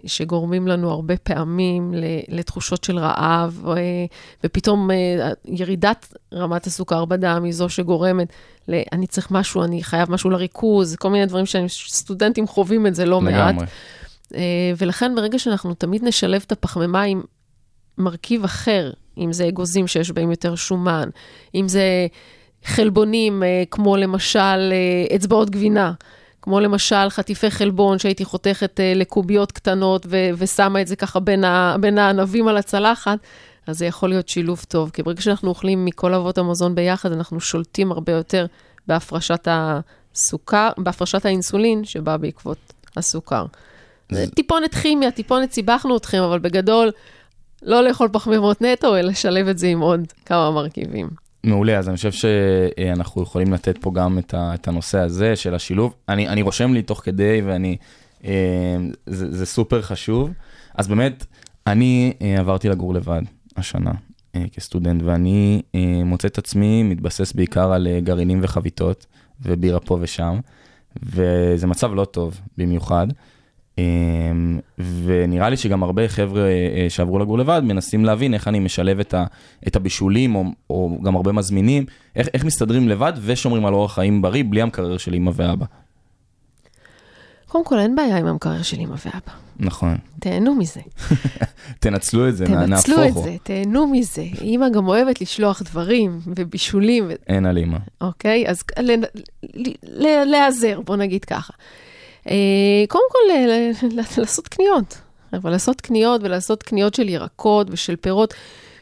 [0.05, 1.93] שגורמים לנו הרבה פעמים
[2.29, 3.77] לתחושות של רעב, uh,
[4.43, 4.89] ופתאום
[5.45, 8.27] ירידת רמת הסוכר בדם היא זו שגורמת
[8.67, 8.81] ל...
[8.91, 13.21] אני צריך משהו, אני חייב משהו לריכוז, כל מיני דברים שסטודנטים חווים את זה לא
[13.21, 13.53] מעט.
[13.53, 13.65] לגמרי.
[14.33, 14.35] Uh,
[14.77, 17.21] ולכן ברגע שאנחנו תמיד נשלב את הפחמימה עם
[17.97, 21.09] מרכיב אחר, אם זה אגוזים שיש בהם יותר שומן,
[21.55, 22.07] אם זה
[22.65, 25.93] חלבונים, אה, כמו למשל אה, אצבעות גבינה,
[26.41, 31.43] כמו למשל חטיפי חלבון שהייתי חותכת אה, לקוביות קטנות ו- ושמה את זה ככה בין,
[31.43, 33.19] ה- בין הענבים על הצלחת,
[33.67, 34.89] אז זה יכול להיות שילוב טוב.
[34.89, 38.45] כי ברגע שאנחנו אוכלים מכל אבות המזון ביחד, אנחנו שולטים הרבה יותר
[38.87, 43.45] בהפרשת הסוכר, בהפרשת האינסולין שבא בעקבות הסוכר.
[44.13, 46.91] זה טיפונת כימיה, טיפונת סיבכנו אתכם, אבל בגדול,
[47.63, 51.09] לא לאכול פחמימות נטו, אלא לשלב את זה עם עוד כמה מרכיבים.
[51.43, 55.93] מעולה, אז אני חושב שאנחנו יכולים לתת פה גם את, הנושא הזה של השילוב.
[56.09, 57.77] אני, אני רושם לי תוך כדי ואני,
[58.25, 58.31] אה,
[59.05, 60.29] זה, זה סופר חשוב.
[60.75, 61.25] אז באמת,
[61.67, 63.21] אני אה, עברתי לגור לבד
[63.57, 63.91] השנה
[64.35, 65.61] אה, כסטודנט, ואני
[66.05, 69.05] מוצא את עצמי מתבסס בעיקר על גרעינים וחביתות,
[69.41, 70.39] ובירה פה ושם,
[71.03, 73.07] וזה מצב לא טוב במיוחד.
[73.77, 74.59] אמ,
[75.05, 79.13] ונראה לי שגם הרבה חבר'ה אה, שעברו לגור לבד מנסים להבין איך אני משלב את,
[79.13, 79.25] ה,
[79.67, 84.21] את הבישולים, או, או גם הרבה מזמינים, איך, איך מסתדרים לבד ושומרים על אורח חיים
[84.21, 85.65] בריא בלי המקרר של אמא ואבא.
[87.47, 89.33] קודם כל, אין בעיה עם המקרר של אמא ואבא.
[89.59, 89.97] נכון.
[90.19, 90.79] תהנו מזה.
[91.79, 93.13] תנצלו את זה, נ- תנצלו את.
[93.13, 94.23] זה, תהנו מזה.
[94.41, 97.77] אמא גם אוהבת לשלוח דברים ובישולים, ו- אין על אמא.
[98.01, 98.43] אוקיי?
[98.47, 98.63] אז
[100.25, 101.53] להיעזר, בוא נגיד ככה.
[102.29, 102.35] אה,
[102.87, 104.97] קודם כל, ל- לעשות קניות.
[105.33, 108.33] אבל לעשות קניות ולעשות קניות של ירקות ושל פירות.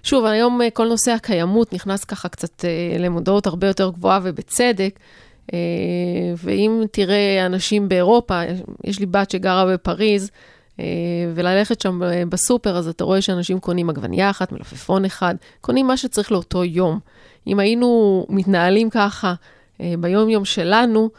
[0.04, 4.99] שוב, היום אה, כל נושא הקיימות נכנס ככה קצת אה, למודעות הרבה יותר גבוהה ובצדק.
[5.54, 5.60] אה,
[6.38, 8.41] ואם תראה אנשים באירופה,
[8.84, 10.32] יש לי בת שגרה בפריז,
[10.80, 10.86] אה,
[11.36, 15.97] וללכת שם אה, בסופר, אז אתה רואה שאנשים קונים עגבנייה אחת, מלפפון אחד, קונים מה
[15.97, 16.99] שצריך לאותו יום.
[17.47, 19.34] אם היינו מתנהלים ככה
[19.82, 21.10] אה, ביום-יום שלנו,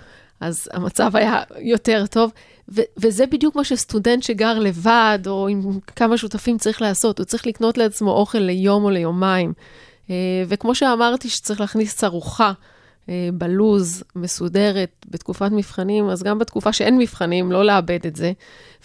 [0.43, 2.31] אז המצב היה יותר טוב.
[2.69, 7.47] ו- וזה בדיוק מה שסטודנט שגר לבד, או עם כמה שותפים צריך לעשות, הוא צריך
[7.47, 9.53] לקנות לעצמו אוכל ליום או ליומיים.
[10.11, 10.15] אה,
[10.49, 12.53] וכמו שאמרתי שצריך להכניס ארוחה
[13.09, 18.33] אה, בלוז, מסודרת, בתקופת מבחנים, אז גם בתקופה שאין מבחנים, לא לאבד את זה.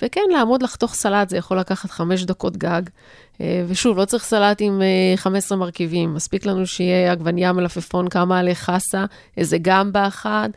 [0.01, 2.81] וכן, לעמוד לחתוך סלט, זה יכול לקחת חמש דקות גג.
[3.41, 8.39] אה, ושוב, לא צריך סלט עם אה, 15 מרכיבים, מספיק לנו שיהיה עגבנייה, מלפפון, כמה
[8.39, 9.05] עלי חסה,
[9.37, 10.49] איזה גמבה אחת.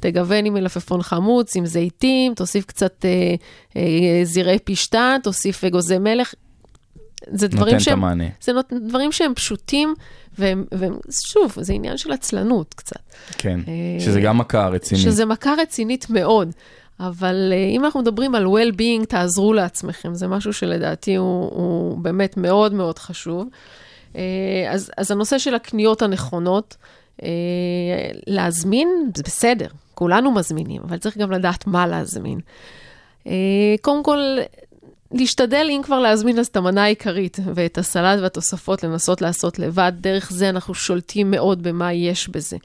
[0.00, 3.34] תגוון עם מלפפון חמוץ, עם זיתים, תוסיף קצת אה,
[3.76, 6.34] אה, זרעי פשטן, תוסיף אגוזי מלך.
[7.30, 8.02] זה דברים שהם.
[8.40, 9.94] זה נות, דברים שהם פשוטים,
[10.38, 13.00] והם, והם, שוב, זה עניין של עצלנות קצת.
[13.38, 15.04] כן, אה, שזה גם מכה רצינית.
[15.04, 16.52] שזה מכה רצינית מאוד.
[17.00, 20.14] אבל אה, אם אנחנו מדברים על well-being, תעזרו לעצמכם.
[20.14, 23.48] זה משהו שלדעתי הוא, הוא באמת מאוד מאוד חשוב.
[24.16, 24.22] אה,
[24.70, 26.76] אז, אז הנושא של הקניות הנכונות,
[27.22, 27.28] אה,
[28.26, 32.40] להזמין, זה בסדר, כולנו מזמינים, אבל צריך גם לדעת מה להזמין.
[33.26, 33.32] אה,
[33.80, 34.18] קודם כל,
[35.12, 39.92] להשתדל, אם כבר להזמין, אז את המנה העיקרית ואת הסלט והתוספות לנסות לעשות לבד.
[40.00, 42.56] דרך זה אנחנו שולטים מאוד במה יש בזה.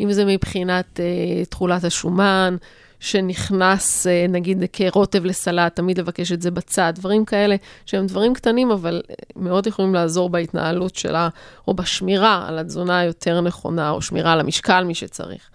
[0.00, 2.56] אם זה מבחינת אה, תכולת השומן,
[3.00, 8.70] שנכנס, אה, נגיד, כרוטב לסלט, תמיד לבקש את זה בצד, דברים כאלה שהם דברים קטנים,
[8.70, 11.28] אבל אה, מאוד יכולים לעזור בהתנהלות שלה,
[11.68, 15.50] או בשמירה על התזונה היותר נכונה, או שמירה על המשקל, מי שצריך.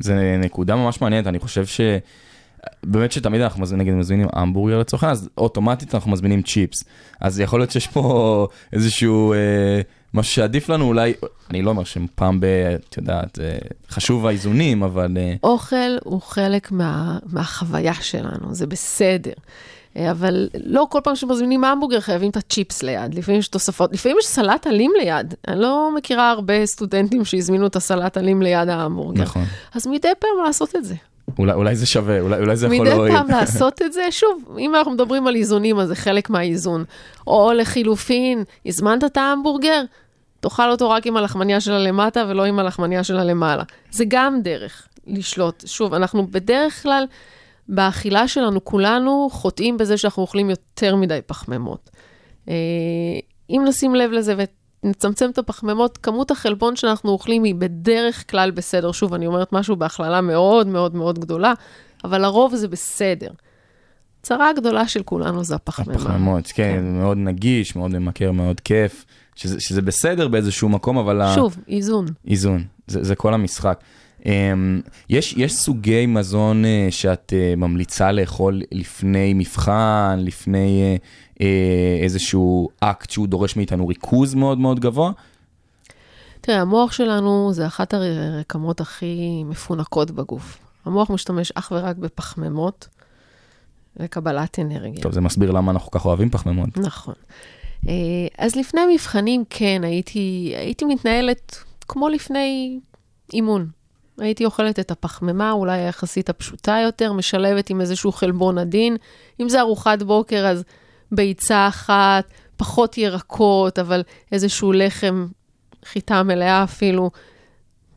[0.00, 1.80] זה נקודה ממש מעניינת, אני חושב ש...
[2.84, 6.84] באמת שתמיד אנחנו מזמין- נגיד מזמינים המבורגר לצורך העניין, אז אוטומטית אנחנו מזמינים צ'יפס.
[7.20, 9.80] אז יכול להיות שיש פה איזשהו אה,
[10.14, 11.12] משהו שעדיף לנו אולי,
[11.50, 12.44] אני לא אומר שפעם ב...
[12.88, 13.58] את יודעת, אה,
[13.90, 15.16] חשוב האיזונים, אבל...
[15.16, 19.32] אה, אוכל הוא חלק מה, מהחוויה שלנו, זה בסדר.
[19.96, 24.16] אה, אבל לא כל פעם שמזמינים המבורגר חייבים את הצ'יפס ליד, לפעמים יש תוספות, לפעמים
[24.20, 25.34] יש סלט אלים ליד.
[25.48, 29.22] אני לא מכירה הרבה סטודנטים שהזמינו את הסלט אלים ליד ההמבורגר.
[29.22, 29.44] נכון.
[29.74, 30.94] אז מדי פעם לעשות את זה.
[31.38, 33.16] אולי, אולי זה שווה, אולי, אולי זה יכול מדי להועיל.
[33.16, 36.84] פעם לעשות את זה, שוב, אם אנחנו מדברים על איזונים, אז זה חלק מהאיזון.
[37.26, 39.82] או לחילופין, הזמנת את ההמבורגר,
[40.40, 43.62] תאכל אותו רק עם הלחמניה שלה למטה ולא עם הלחמניה שלה למעלה.
[43.90, 45.62] זה גם דרך לשלוט.
[45.66, 47.04] שוב, אנחנו בדרך כלל,
[47.74, 51.90] באכילה שלנו, כולנו חוטאים בזה שאנחנו אוכלים יותר מדי פחמימות.
[52.48, 52.54] אה,
[53.50, 54.34] אם נשים לב לזה
[54.84, 58.92] ונצמצם את הפחמימות, כמות החלבון שאנחנו אוכלים היא בדרך כלל בסדר.
[58.92, 61.52] שוב, אני אומרת משהו בהכללה מאוד מאוד מאוד גדולה,
[62.04, 63.30] אבל לרוב זה בסדר.
[64.22, 65.94] צרה הגדולה של כולנו זה הפחמימה.
[66.00, 69.04] הפחמימות, כן, מאוד נגיש, מאוד ממכר, מאוד כיף,
[69.34, 71.20] שזה, שזה בסדר באיזשהו מקום, אבל...
[71.20, 72.06] ה- שוב, איזון.
[72.28, 73.80] איזון, זה, זה כל המשחק.
[74.20, 74.26] Um,
[75.08, 80.98] יש, יש סוגי מזון uh, שאת uh, ממליצה לאכול לפני מבחן, לפני
[81.34, 81.40] uh,
[82.02, 85.12] איזשהו אקט שהוא דורש מאיתנו ריכוז מאוד מאוד גבוה?
[86.40, 90.58] תראה, המוח שלנו זה אחת הרקמות הכי מפונקות בגוף.
[90.84, 92.88] המוח משתמש אך ורק בפחמימות
[93.96, 95.02] לקבלת אנרגיה.
[95.02, 96.76] טוב, זה מסביר למה אנחנו כל כך אוהבים פחמימות.
[96.76, 97.14] נכון.
[97.88, 97.94] אה,
[98.38, 101.56] אז לפני מבחנים, כן, הייתי, הייתי מתנהלת
[101.88, 102.80] כמו לפני
[103.32, 103.68] אימון.
[104.20, 108.96] הייתי אוכלת את הפחמימה, אולי היחסית הפשוטה יותר, משלבת עם איזשהו חלבון עדין.
[109.40, 110.64] אם זה ארוחת בוקר, אז
[111.12, 112.24] ביצה אחת,
[112.56, 114.02] פחות ירקות, אבל
[114.32, 115.26] איזשהו לחם,
[115.84, 117.10] חיטה מלאה אפילו,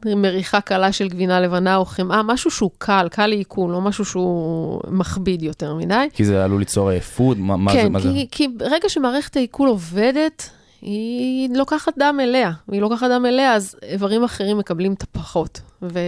[0.05, 4.81] מריחה קלה של גבינה לבנה או חמאה, משהו שהוא קל, קל לעיכול, לא משהו שהוא
[4.87, 6.07] מכביד יותר מדי.
[6.13, 7.37] כי זה עלול ליצור אה, פוד?
[7.39, 7.89] מה, מה כן, זה?
[7.89, 8.27] מה כי?
[8.31, 10.49] כי ברגע שמערכת העיכול עובדת,
[10.83, 12.51] היא לוקחת דם אליה.
[12.67, 15.99] והיא לוקחת דם אליה, אז איברים אחרים מקבלים את הפחות, ו...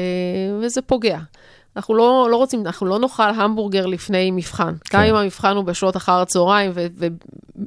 [0.61, 1.19] וזה פוגע.
[1.75, 4.73] אנחנו לא, לא רוצים, אנחנו לא נאכל המבורגר לפני מבחן.
[4.83, 4.97] כן.
[4.97, 6.85] גם אם המבחן הוא בשעות אחר הצהריים, ו-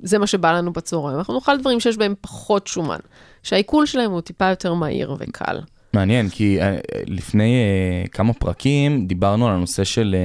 [0.03, 1.19] וזה מה שבא לנו בצהריים.
[1.19, 2.99] אנחנו נאכל דברים שיש בהם פחות שומן,
[3.43, 5.61] שהעיכול שלהם הוא טיפה יותר מהיר וקל.
[5.93, 10.17] מעניין, כי אה, לפני אה, כמה פרקים דיברנו על הנושא של,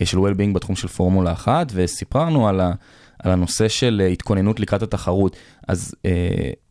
[0.00, 2.72] אה, של well-being בתחום של פורמולה 1, וסיפרנו על, ה,
[3.18, 5.36] על הנושא של אה, התכוננות לקראת התחרות.
[5.68, 6.10] אז אה,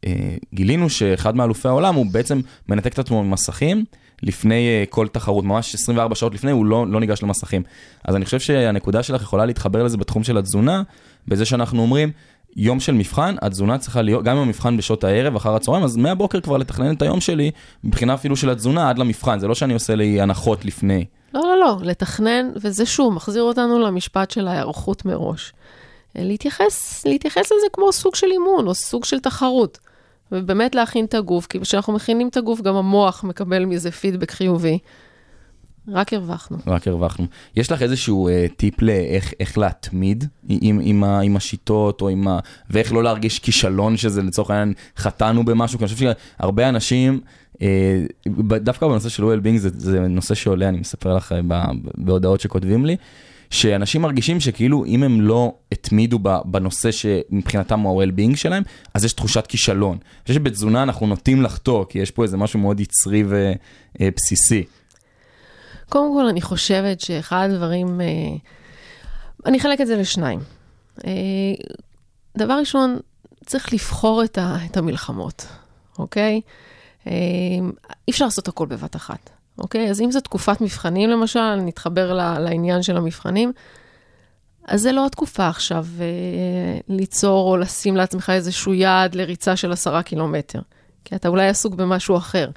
[0.06, 3.86] אה, גילינו שאחד מאלופי העולם הוא בעצם מנתק את עצמו ממסכים
[4.24, 7.64] לפני אה, כל תחרות, ממש 24 שעות לפני הוא לא, לא ניגש למסכים.
[8.04, 10.84] אז אני חושב שהנקודה שלך יכולה להתחבר לזה בתחום של התזונה,
[11.28, 12.12] בזה שאנחנו אומרים,
[12.56, 16.42] יום של מבחן, התזונה צריכה להיות, גם אם המבחן בשעות הערב, אחר הצהריים, אז מהבוקר
[16.42, 17.52] כבר לתכנן את היום שלי,
[17.84, 21.06] מבחינה אפילו של התזונה עד למבחן, זה לא שאני עושה לי הנחות לפני.
[21.34, 25.54] לא, לא, לא, לתכנן, וזה שוב, מחזיר אותנו למשפט של ההיערכות מראש.
[26.16, 29.80] להתייחס, להתייחס לזה כמו סוג של אימון, או סוג של תחרות.
[30.32, 34.80] ובאמת להכין את הגוף, כי כשאנחנו מכינים את הגוף, גם המוח מקבל מזה פידבק חיובי.
[35.88, 36.58] רק הרווחנו.
[36.68, 37.26] רק הרווחנו.
[37.56, 42.28] יש לך איזשהו אה, טיפ לאיך איך להתמיד עם, עם, ה, עם השיטות, או עם
[42.28, 42.40] ה...
[42.70, 47.20] ואיך לא להרגיש כישלון שזה לצורך העניין חטאנו במשהו, כי אני חושב שהרבה אנשים,
[47.62, 48.04] אה,
[48.58, 52.96] דווקא בנושא של well-being זה, זה נושא שעולה, אני מספר לך אה, בהודעות שכותבים לי,
[53.54, 58.64] שאנשים מרגישים שכאילו אם הם לא התמידו בנושא שמבחינתם הוא ה-well-being שלהם,
[58.94, 59.92] אז יש תחושת כישלון.
[59.92, 63.24] אני חושב שבתזונה אנחנו נוטים לחטוא, כי יש פה איזה משהו מאוד יצרי
[64.00, 64.64] ובסיסי.
[65.90, 68.08] קודם כל, אני חושבת שאחד הדברים, אה,
[69.46, 70.40] אני אחלק את זה לשניים.
[71.06, 71.12] אה,
[72.38, 73.00] דבר ראשון,
[73.46, 75.48] צריך לבחור את, המלחמות,
[76.00, 76.42] אוקיי?
[77.08, 77.12] אה,
[78.08, 79.90] אי אפשר לעשות הכל בבת אחת, אוקיי?
[79.90, 83.52] אז אם זו תקופת מבחנים למשל, נתחבר לעניין של המבחנים,
[84.68, 90.04] אז זה לא התקופה עכשיו אה, ליצור או לשים לעצמך איזשהו יעד לריצה של עשרה
[90.04, 90.60] קילומטר,
[91.06, 92.50] כי אתה אולי עסוק במשהו אחר.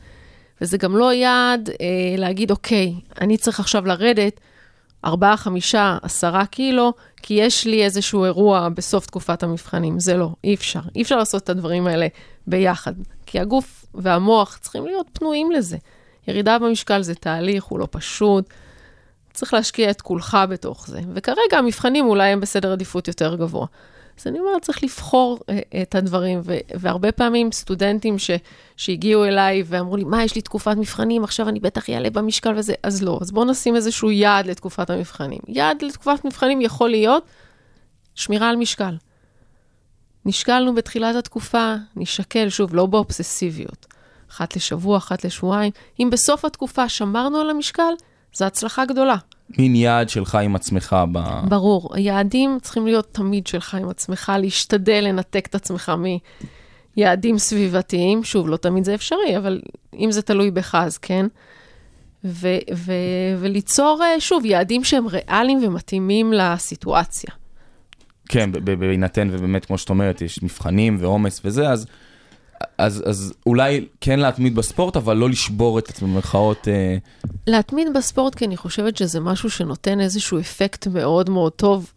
[0.60, 4.40] וזה גם לא יעד אה, להגיד, אוקיי, אני צריך עכשיו לרדת
[5.04, 10.00] 4, 5, 10 קילו, כי יש לי איזשהו אירוע בסוף תקופת המבחנים.
[10.00, 10.80] זה לא, אי אפשר.
[10.94, 12.06] אי אפשר לעשות את הדברים האלה
[12.46, 12.92] ביחד,
[13.26, 15.76] כי הגוף והמוח צריכים להיות פנויים לזה.
[16.28, 18.44] ירידה במשקל זה תהליך, הוא לא פשוט.
[19.32, 21.00] צריך להשקיע את כולך בתוך זה.
[21.14, 23.66] וכרגע המבחנים אולי הם בסדר עדיפות יותר גבוה.
[24.20, 28.30] אז אני אומרת, צריך לבחור אה, את הדברים, ו- והרבה פעמים סטודנטים ש-
[28.76, 32.74] שהגיעו אליי ואמרו לי, מה, יש לי תקופת מבחנים, עכשיו אני בטח אעלה במשקל וזה,
[32.82, 33.18] אז לא.
[33.20, 35.38] אז בואו נשים איזשהו יעד לתקופת המבחנים.
[35.48, 37.24] יעד לתקופת מבחנים יכול להיות
[38.14, 38.96] שמירה על משקל.
[40.24, 43.86] נשקלנו בתחילת התקופה, נשקל, שוב, לא באובססיביות.
[44.36, 45.72] אחת לשבוע, אחת לשבועיים.
[46.00, 47.92] אם בסוף התקופה שמרנו על המשקל,
[48.34, 49.16] זו הצלחה גדולה.
[49.58, 51.18] מין יעד שלך עם עצמך ב...
[51.48, 55.92] ברור, היעדים צריכים להיות תמיד שלך עם עצמך, להשתדל לנתק את עצמך
[56.96, 58.24] מיעדים סביבתיים.
[58.24, 59.60] שוב, לא תמיד זה אפשרי, אבל
[59.98, 61.26] אם זה תלוי בך, אז כן.
[62.24, 67.30] ו- ו- וליצור, אה, שוב, יעדים שהם ריאליים ומתאימים לסיטואציה.
[68.28, 71.86] כן, בהינתן ובאמת, כמו שאת אומרת, יש מבחנים ועומס וזה, אז,
[72.78, 76.68] אז, אז אולי כן להתמיד בספורט, אבל לא לשבור את עצמם במרכאות.
[76.68, 76.96] אה,
[77.46, 81.92] להתמיד בספורט, כי אני חושבת שזה משהו שנותן איזשהו אפקט מאוד מאוד טוב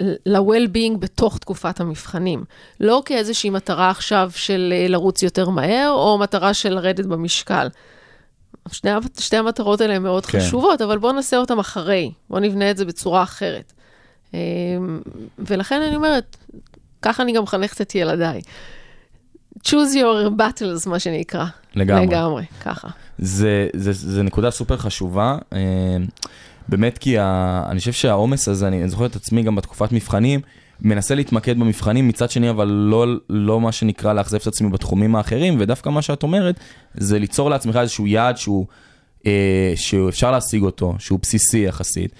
[0.00, 2.44] ל-well-being בתוך תקופת המבחנים.
[2.80, 7.68] לא כאיזושהי מטרה עכשיו של אה, לרוץ יותר מהר, או מטרה של לרדת במשקל.
[8.72, 10.38] שני, שתי המטרות האלה הן מאוד כן.
[10.38, 12.12] חשובות, אבל בואו נעשה אותן אחרי.
[12.30, 13.72] בואו נבנה את זה בצורה אחרת.
[14.34, 14.38] אה,
[15.38, 16.36] ולכן אני אומרת,
[17.02, 18.40] ככה אני גם מחנכת את ילדיי.
[19.68, 21.44] Choose your battles, מה שנקרא.
[21.74, 22.06] לגמרי.
[22.06, 22.88] לגמרי, ככה.
[23.18, 25.38] זה, זה, זה נקודה סופר חשובה.
[25.52, 25.58] אה,
[26.68, 30.40] באמת כי ה, אני חושב שהעומס הזה, אני, זוכר את עצמי גם בתקופת מבחנים,
[30.80, 35.56] מנסה להתמקד במבחנים, מצד שני אבל לא, לא מה שנקרא לאכזב את עצמי בתחומים האחרים,
[35.58, 36.60] ודווקא מה שאת אומרת,
[36.94, 38.66] זה ליצור לעצמך איזשהו יעד שהוא,
[39.26, 42.10] אה, שאפשר להשיג אותו, שהוא בסיסי יחסית.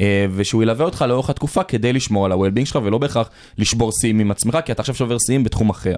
[0.00, 4.18] אה, ושהוא ילווה אותך לאורך התקופה כדי לשמור על ה-well-being שלך ולא בהכרח לשבור שיאים
[4.18, 5.94] עם עצמך, כי אתה עכשיו שובר שיאים בתחום אחר.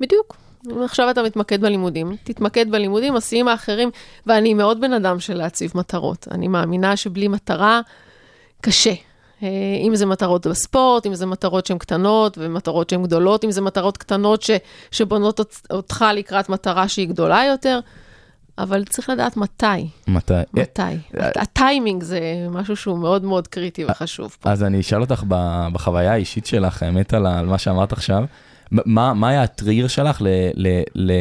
[0.00, 0.36] בדיוק.
[0.72, 3.90] אם עכשיו אתה מתמקד בלימודים, תתמקד בלימודים, השיאים האחרים,
[4.26, 6.28] ואני מאוד בן אדם של להציב מטרות.
[6.30, 7.80] אני מאמינה שבלי מטרה,
[8.60, 8.92] קשה.
[9.42, 9.48] אה,
[9.86, 13.96] אם זה מטרות בספורט, אם זה מטרות שהן קטנות ומטרות שהן גדולות, אם זה מטרות
[13.96, 14.50] קטנות ש,
[14.90, 17.80] שבונות אות- אותך לקראת מטרה שהיא גדולה יותר,
[18.58, 19.64] אבל צריך לדעת מתי.
[20.08, 20.32] מתי?
[20.32, 20.82] אה, מתי.
[21.36, 24.50] הטיימינג זה משהו שהוא מאוד מאוד קריטי וחשוב פה.
[24.50, 25.24] אז אני אשאל אותך
[25.72, 28.24] בחוויה האישית שלך, האמת על מה שאמרת עכשיו,
[28.70, 31.12] מה, מה היה הטריגר שלך ל, ל, ל,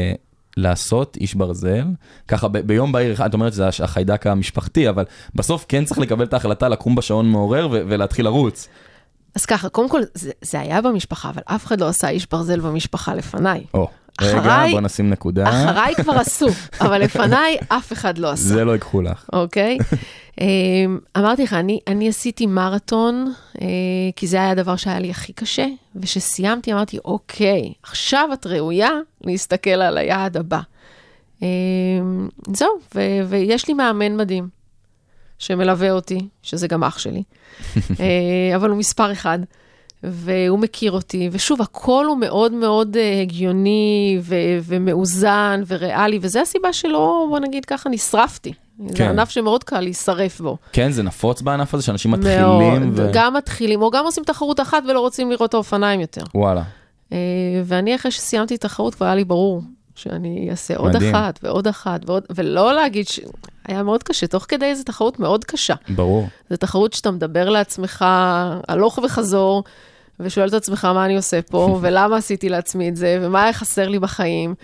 [0.57, 1.85] לעשות איש ברזל?
[2.27, 5.03] ככה ב- ביום בהיר אחד, את אומרת שזה החיידק המשפחתי, אבל
[5.35, 8.67] בסוף כן צריך לקבל את ההחלטה לקום בשעון מעורר ו- ולהתחיל לרוץ.
[9.35, 12.59] אז ככה, קודם כל, זה, זה היה במשפחה, אבל אף אחד לא עשה איש ברזל
[12.59, 13.63] במשפחה לפניי.
[14.21, 15.49] או, רגע, אחריי- בוא נשים נקודה.
[15.49, 16.47] אחריי כבר עשו,
[16.81, 18.43] אבל לפניי אף אחד לא עשה.
[18.43, 19.25] זה לא ייקחו לך.
[19.33, 19.77] אוקיי?
[20.41, 20.45] אמ,
[21.17, 23.67] אמרתי לך, אני, אני עשיתי מרתון, אה,
[24.15, 28.89] כי זה היה הדבר שהיה לי הכי קשה, וכשסיימתי אמרתי, אוקיי, עכשיו את ראויה
[29.23, 30.59] להסתכל על היעד הבא.
[31.41, 31.47] אמ,
[32.53, 34.49] זהו, ו- ויש לי מאמן מדהים
[35.39, 37.23] שמלווה אותי, שזה גם אח שלי,
[37.99, 39.39] אה, אבל הוא מספר אחד.
[40.03, 46.73] והוא מכיר אותי, ושוב, הכל הוא מאוד מאוד אה, הגיוני ו- ומאוזן וריאלי, וזו הסיבה
[46.73, 48.53] שלא, בוא נגיד ככה, נשרפתי.
[48.87, 49.09] זה כן.
[49.09, 50.57] ענף שמאוד קל להישרף בו.
[50.71, 53.09] כן, זה נפוץ בענף הזה שאנשים מתחילים מאוד, ו...
[53.13, 56.23] גם מתחילים, או גם עושים תחרות אחת ולא רוצים לראות את האופניים יותר.
[56.35, 56.63] וואלה.
[57.11, 57.17] אה,
[57.65, 59.61] ואני, אחרי שסיימתי תחרות, כבר היה לי ברור
[59.95, 61.15] שאני אעשה עוד מדהים.
[61.15, 63.19] אחת ועוד אחת, ועוד, ולא להגיד ש...
[63.67, 65.73] היה מאוד קשה, תוך כדי זו תחרות מאוד קשה.
[65.89, 66.27] ברור.
[66.49, 68.05] זו תחרות שאתה מדבר לעצמך
[68.67, 69.63] הלוך וחזור,
[70.19, 73.87] ושואל את עצמך מה אני עושה פה, ולמה עשיתי לעצמי את זה, ומה היה חסר
[73.87, 74.55] לי בחיים.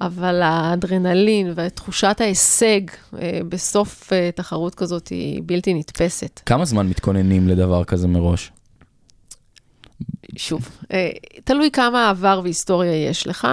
[0.00, 2.80] אבל האדרנלין ותחושת ההישג
[3.18, 6.40] אה, בסוף אה, תחרות כזאת היא בלתי נתפסת.
[6.46, 8.52] כמה זמן מתכוננים לדבר כזה מראש?
[10.36, 11.10] שוב, אה,
[11.44, 13.48] תלוי כמה עבר והיסטוריה יש לך.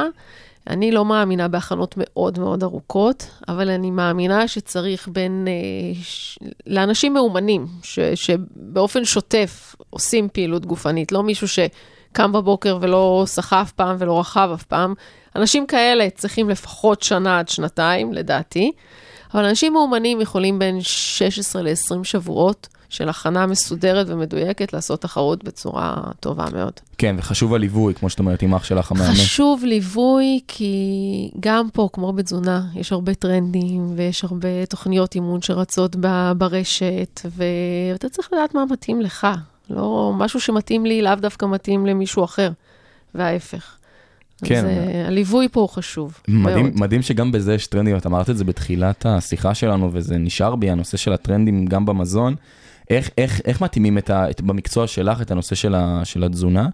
[0.69, 5.47] אני לא מאמינה בהכנות מאוד מאוד ארוכות, אבל אני מאמינה שצריך בין...
[5.47, 6.39] אה, ש...
[6.67, 7.99] לאנשים מאומנים, ש...
[7.99, 14.49] שבאופן שוטף עושים פעילות גופנית, לא מישהו שקם בבוקר ולא שחה אף פעם ולא רכב
[14.53, 14.93] אף פעם.
[15.35, 18.71] אנשים כאלה צריכים לפחות שנה עד שנתיים, לדעתי,
[19.33, 25.95] אבל אנשים מאומנים יכולים בין 16 ל-20 שבועות של הכנה מסודרת ומדויקת לעשות תחרות בצורה
[26.19, 26.73] טובה מאוד.
[26.97, 29.11] כן, וחשוב הליווי, כמו שאת אומרת, עם אח שלך המאמן.
[29.13, 35.95] חשוב ליווי, כי גם פה, כמו בתזונה, יש הרבה טרנדים ויש הרבה תוכניות אימון שרצות
[36.37, 39.27] ברשת, ואתה צריך לדעת מה מתאים לך.
[39.69, 42.51] לא, משהו שמתאים לי לאו דווקא מתאים למישהו אחר,
[43.15, 43.77] וההפך.
[44.45, 44.65] כן.
[44.65, 46.19] אז uh, הליווי פה הוא חשוב.
[46.27, 46.79] מדהים, מאוד.
[46.79, 50.69] מדהים שגם בזה יש טרנדים, את אמרת את זה בתחילת השיחה שלנו, וזה נשאר בי,
[50.69, 52.35] הנושא של הטרנדים גם במזון.
[52.89, 56.69] איך, איך, איך מתאימים את ה, את, במקצוע שלך את הנושא של, ה, של התזונה?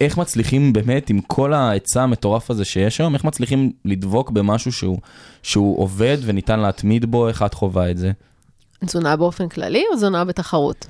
[0.00, 4.98] איך מצליחים באמת, עם כל ההיצע המטורף הזה שיש היום, איך מצליחים לדבוק במשהו שהוא,
[5.42, 8.12] שהוא עובד וניתן להתמיד בו, איך את חווה את זה?
[8.84, 10.86] תזונה באופן כללי או תזונה בתחרות?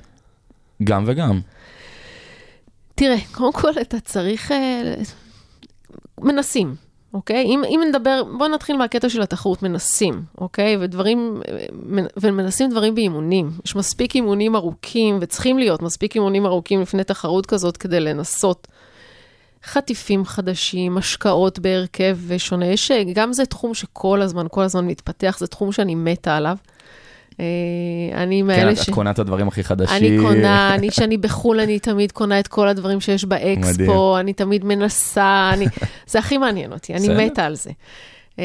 [0.83, 1.39] גם וגם.
[2.95, 4.51] תראה, קודם כל אתה צריך...
[4.51, 4.93] אה,
[6.21, 6.75] מנסים,
[7.15, 7.43] אוקיי?
[7.45, 10.77] אם, אם נדבר, בואו נתחיל מהקטע של התחרות, מנסים, אוקיי?
[10.81, 13.51] ודברים, מנ- ומנסים דברים באימונים.
[13.65, 18.67] יש מספיק אימונים ארוכים, וצריכים להיות מספיק אימונים ארוכים לפני תחרות כזאת כדי לנסות.
[19.63, 22.65] חטיפים חדשים, השקעות בהרכב שונה.
[22.65, 26.57] יש, גם זה תחום שכל הזמן, כל הזמן מתפתח, זה תחום שאני מתה עליו.
[27.39, 27.45] אה,
[28.13, 28.89] אני כן, מאלה ש...
[28.89, 29.97] את קונה את הדברים הכי חדשים.
[29.97, 34.15] אני קונה, אני, כשאני בחו"ל, אני תמיד קונה את כל הדברים שיש באקספו, מדהים.
[34.19, 35.65] אני תמיד מנסה, אני,
[36.07, 37.25] זה הכי מעניין אותי, אני.
[37.25, 37.71] מתה על זה.
[38.39, 38.43] אמ,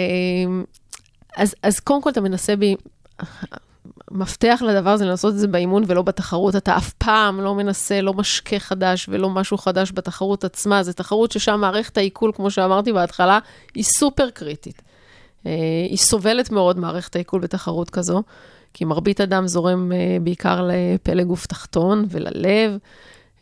[1.37, 2.65] אז, אז קודם כל אתה מנסה ב...
[4.11, 6.57] מפתח לדבר הזה לנסות את זה באימון ולא בתחרות.
[6.57, 10.83] אתה אף פעם לא מנסה, לא משקה חדש ולא משהו חדש בתחרות עצמה.
[10.83, 13.39] זו תחרות ששם מערכת העיכול, כמו שאמרתי בהתחלה,
[13.75, 14.83] היא סופר קריטית.
[15.47, 15.53] אה,
[15.89, 18.23] היא סובלת מאוד, מערכת העיכול בתחרות כזו,
[18.75, 22.79] כי מרבית הדם זורם אה, בעיקר לפלג גוף תחתון וללב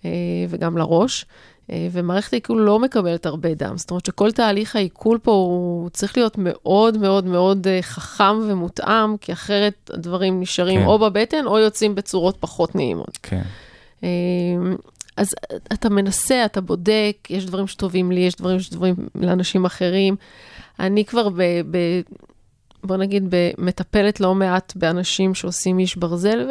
[0.05, 0.11] אה,
[0.49, 1.27] וגם לראש.
[1.71, 3.77] אה, ומערכת העיכול לא מקבלת הרבה דם.
[3.77, 9.33] זאת אומרת שכל תהליך העיכול פה הוא צריך להיות מאוד מאוד מאוד חכם ומותאם, כי
[9.33, 10.87] אחרת הדברים נשארים כן.
[10.87, 13.19] או בבטן או יוצאים בצורות פחות נעימות.
[13.23, 13.43] כן.
[15.17, 15.29] אז
[15.73, 20.17] אתה מנסה, אתה בודק, יש דברים שטובים לי, יש דברים שטובים לאנשים אחרים.
[20.81, 21.43] אני כבר ב...
[21.71, 21.77] ב
[22.85, 26.51] בוא נגיד, מטפלת לא מעט באנשים שעושים איש ברזל,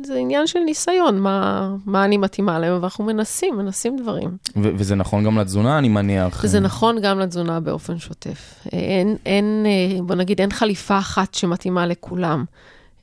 [0.00, 4.36] וזה עניין של ניסיון, מה, מה אני מתאימה להם, ואנחנו מנסים, מנסים דברים.
[4.56, 6.40] ו- וזה נכון גם לתזונה, אני מניח.
[6.44, 8.66] וזה נכון גם לתזונה באופן שוטף.
[8.72, 9.66] אין, אין,
[10.06, 12.44] בוא נגיד, אין חליפה אחת שמתאימה לכולם.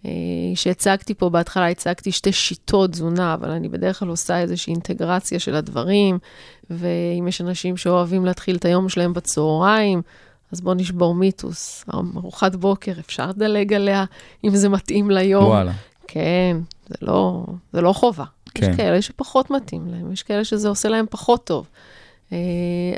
[0.05, 0.11] אה,
[0.55, 5.55] כשהצגתי פה בהתחלה, הצגתי שתי שיטות תזונה, אבל אני בדרך כלל עושה איזושהי אינטגרציה של
[5.55, 6.19] הדברים,
[6.69, 10.01] ואם יש אנשים שאוהבים להתחיל את היום שלהם בצהריים,
[10.51, 11.85] אז בואו נשבור מיתוס.
[11.93, 14.05] ארוחת בוקר, אפשר לדלג עליה
[14.43, 15.45] אם זה מתאים ליום.
[15.45, 15.71] וואלה.
[16.07, 18.25] כן, זה לא, זה לא חובה.
[18.53, 18.69] כן.
[18.71, 21.67] יש כאלה שפחות מתאים להם, יש כאלה שזה עושה להם פחות טוב.
[22.31, 22.37] אה,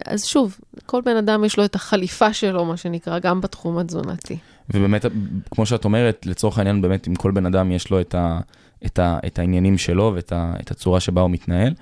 [0.05, 4.37] אז שוב, כל בן אדם יש לו את החליפה שלו, מה שנקרא, גם בתחום התזונתי.
[4.73, 5.05] ובאמת,
[5.51, 8.39] כמו שאת אומרת, לצורך העניין, באמת, אם כל בן אדם יש לו את, ה,
[8.85, 11.73] את, ה, את העניינים שלו ואת ה, את הצורה שבה הוא מתנהל,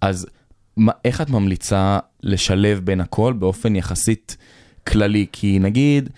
[0.00, 0.26] אז
[0.76, 4.36] מה, איך את ממליצה לשלב בין הכל באופן יחסית
[4.86, 5.26] כללי?
[5.32, 6.08] כי נגיד,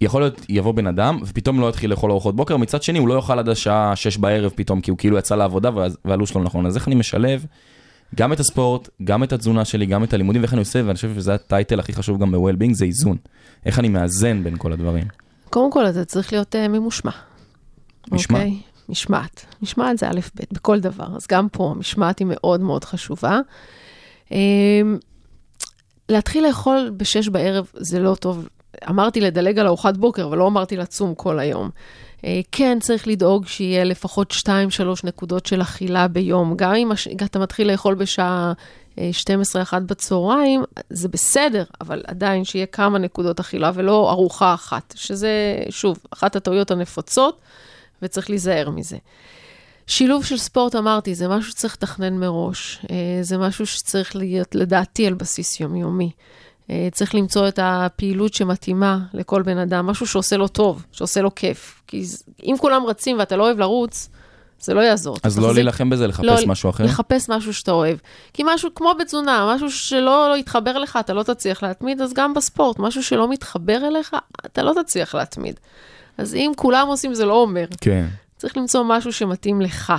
[0.00, 3.14] יכול להיות, יבוא בן אדם, ופתאום לא יתחיל לאכול ארוחות בוקר, מצד שני הוא לא
[3.14, 5.70] יאכל עד השעה 6 בערב פתאום, כי הוא כאילו יצא לעבודה
[6.04, 6.66] והלו"ז שלו נכון.
[6.66, 7.46] אז איך אני משלב
[8.14, 11.14] גם את הספורט, גם את התזונה שלי, גם את הלימודים, ואיך אני עושה, ואני חושב
[11.14, 13.16] שזה הטייטל הכי חשוב גם ב-well-being, זה איזון.
[13.66, 15.04] איך אני מאזן בין כל הדברים.
[15.50, 17.10] קודם כל, אתה צריך להיות uh, ממושמע.
[18.12, 18.42] משמעת.
[18.42, 18.60] אוקיי?
[18.88, 19.46] משמעת.
[19.62, 23.40] משמעת זה א' ב' בכל דבר, אז גם פה המשמעת היא מאוד מאוד חשובה.
[24.28, 24.32] Um,
[26.10, 28.48] להתחיל לאכול בשש בערב זה לא טוב.
[28.88, 31.70] אמרתי לדלג על ארוחת בוקר, אבל לא אמרתי לצום כל היום.
[32.18, 34.46] Uh, כן, צריך לדאוג שיהיה לפחות 2-3
[35.04, 36.56] נקודות של אכילה ביום.
[36.56, 36.92] גם אם
[37.24, 38.52] אתה מתחיל לאכול בשעה
[38.98, 39.10] אה,
[39.72, 45.98] 12-1 בצהריים, זה בסדר, אבל עדיין שיהיה כמה נקודות אכילה ולא ארוחה אחת, שזה, שוב,
[46.10, 47.40] אחת הטעויות הנפוצות,
[48.02, 48.96] וצריך להיזהר מזה.
[49.90, 52.78] שילוב של ספורט, אמרתי, זה משהו שצריך לתכנן מראש.
[52.90, 56.10] אה, זה משהו שצריך להיות, לדעתי, על בסיס יומיומי.
[56.70, 61.34] אה, צריך למצוא את הפעילות שמתאימה לכל בן אדם, משהו שעושה לו טוב, שעושה לו
[61.34, 61.82] כיף.
[61.86, 62.04] כי
[62.44, 64.08] אם כולם רצים ואתה לא אוהב לרוץ,
[64.60, 65.16] זה לא יעזור.
[65.22, 66.84] אז לא להילחם בזה, לחפש לא, משהו אחר?
[66.84, 67.98] לחפש משהו שאתה אוהב.
[68.32, 72.34] כי משהו כמו בתזונה, משהו שלא לא יתחבר לך, אתה לא תצליח להתמיד, אז גם
[72.34, 74.16] בספורט, משהו שלא מתחבר אליך,
[74.46, 75.60] אתה לא תצליח להתמיד.
[76.18, 77.66] אז אם כולם עושים, זה לא אומר.
[77.80, 78.06] כן.
[78.40, 79.92] צריך למצוא משהו שמתאים לך.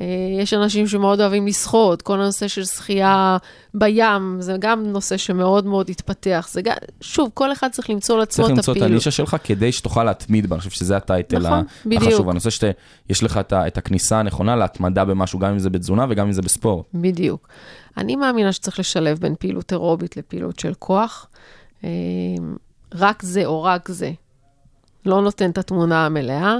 [0.00, 0.04] אה,
[0.40, 3.36] יש אנשים שמאוד אוהבים לשחות, כל הנושא של שחייה
[3.74, 6.48] בים, זה גם נושא שמאוד מאוד התפתח.
[6.52, 8.90] זה גם, שוב, כל אחד צריך למצוא לעצמו צריך את למצוא את הפעילות.
[8.92, 12.02] הנישה שלך כדי שתוכל להתמיד בה, אני חושב שזה הטייטל נכון, ה- בדיוק.
[12.02, 12.30] החשוב.
[12.30, 16.32] הנושא שיש לך את את הכניסה הנכונה להתמדה במשהו, גם אם זה בתזונה וגם אם
[16.32, 16.86] זה בספורט.
[16.94, 17.48] בדיוק.
[17.96, 21.26] אני מאמינה שצריך לשלב בין פעילות אירובית לפעילות של כוח.
[21.84, 21.88] אה,
[22.94, 24.10] רק זה או רק זה
[25.06, 26.56] לא נותן את התמונה המלאה.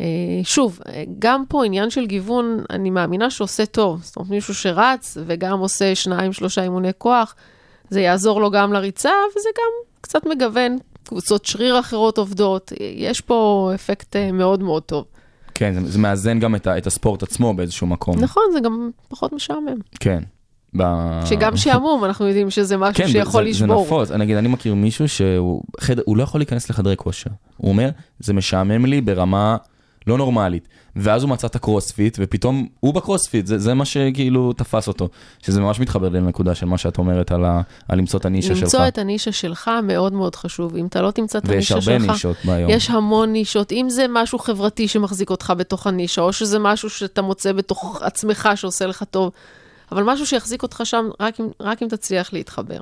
[0.00, 0.04] אה,
[0.44, 4.00] שוב, אה, גם פה עניין של גיוון, אני מאמינה שעושה טוב.
[4.02, 7.34] זאת אומרת, מישהו שרץ וגם עושה שניים, שלושה אימוני כוח,
[7.90, 10.76] זה יעזור לו גם לריצה, וזה גם קצת מגוון.
[11.04, 15.04] קבוצות שריר אחרות עובדות, יש פה אפקט אה, מאוד מאוד טוב.
[15.54, 18.18] כן, זה, זה מאזן גם את, ה, את הספורט עצמו באיזשהו מקום.
[18.20, 19.78] נכון, זה גם פחות משעמם.
[20.00, 20.22] כן.
[20.76, 20.82] ב...
[21.24, 23.84] שגם שעמום, אנחנו יודעים שזה משהו כן, שיכול זה, לשבור.
[23.84, 24.10] זה נפוץ.
[24.10, 25.62] נגיד, אני מכיר מישהו שהוא
[26.04, 27.30] הוא לא יכול להיכנס לחדרי כושר.
[27.56, 29.56] הוא אומר, זה משעמם לי ברמה
[30.10, 30.68] לא נורמלית.
[30.96, 35.08] ואז הוא מצא את הקרוספיט, ופתאום הוא בקרוספיט, זה, זה מה שכאילו תפס אותו.
[35.42, 38.62] שזה ממש מתחבר לנקודה של מה שאת אומרת על, ה, על למצוא את הנישה שלך.
[38.62, 40.76] למצוא את הנישה שלך מאוד מאוד חשוב.
[40.76, 42.70] אם אתה לא תמצא את ויש הנישה הרבה שלך, נישות ביום.
[42.70, 43.72] יש המון נישות.
[43.72, 48.48] אם זה משהו חברתי שמחזיק אותך בתוך הנישה, או שזה משהו שאתה מוצא בתוך עצמך
[48.54, 49.32] שעושה לך טוב,
[49.92, 52.80] אבל משהו שיחזיק אותך שם רק אם, רק אם תצליח להתחבר.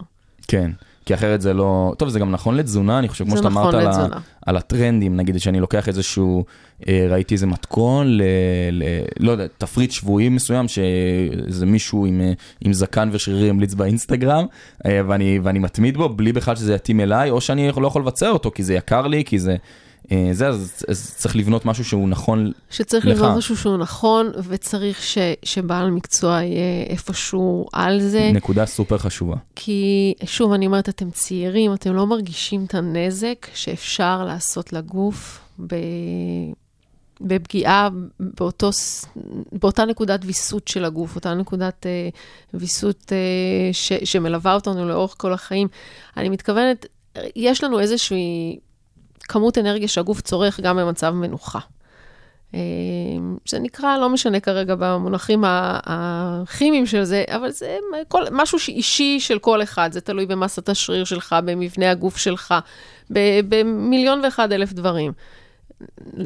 [0.49, 0.71] כן,
[1.09, 1.95] כי אחרת זה לא...
[1.99, 4.19] טוב, זה גם נכון לתזונה, אני חושב, כמו שאתה נכון אמרת על, ה...
[4.47, 6.45] על הטרנדים, נגיד שאני לוקח איזשהו,
[6.89, 8.23] אה, ראיתי איזה מתכון, ל...
[8.73, 8.85] ל...
[9.21, 14.47] לא יודע, תפריט שבועי מסוים, שאיזה מישהו עם, אה, עם זקן ושרירי המליץ באינסטגרם,
[14.87, 18.29] אה, ואני, ואני מתמיד בו, בלי בכלל שזה יתאים אליי, או שאני לא יכול לבצע
[18.29, 19.57] אותו, כי זה יקר לי, כי זה...
[20.13, 23.17] אה, זה, אז, אז צריך לבנות משהו שהוא נכון, שצריך לך.
[23.17, 28.31] לבנות משהו שהוא נכון, וצריך ש, שבעל מקצוע יהיה איפשהו על זה.
[28.35, 29.37] נקודה סופר חשובה.
[29.57, 35.75] כי, שוב, אני אומרת, אתם צעירים, אתם לא מרגישים את הנזק שאפשר לעשות לגוף ב...
[37.21, 37.89] בפגיעה
[38.21, 38.71] באותו,
[39.53, 42.09] באותה נקודת ויסות של הגוף, אותה נקודת אה,
[42.55, 45.69] ויסות אה, ש, שמלווה אותנו לאורך כל החיים.
[46.17, 46.87] אני מתכוונת,
[47.37, 48.59] יש לנו איזושהי
[49.29, 51.59] כמות אנרגיה שהגוף צורך גם במצב מנוחה.
[52.55, 52.61] אה,
[53.49, 57.77] זה נקרא, לא משנה כרגע במונחים הכימיים של זה, אבל זה
[58.09, 62.55] כל, משהו אישי של כל אחד, זה תלוי במסת השריר שלך, במבנה הגוף שלך,
[63.49, 65.13] במיליון ואחד אלף דברים.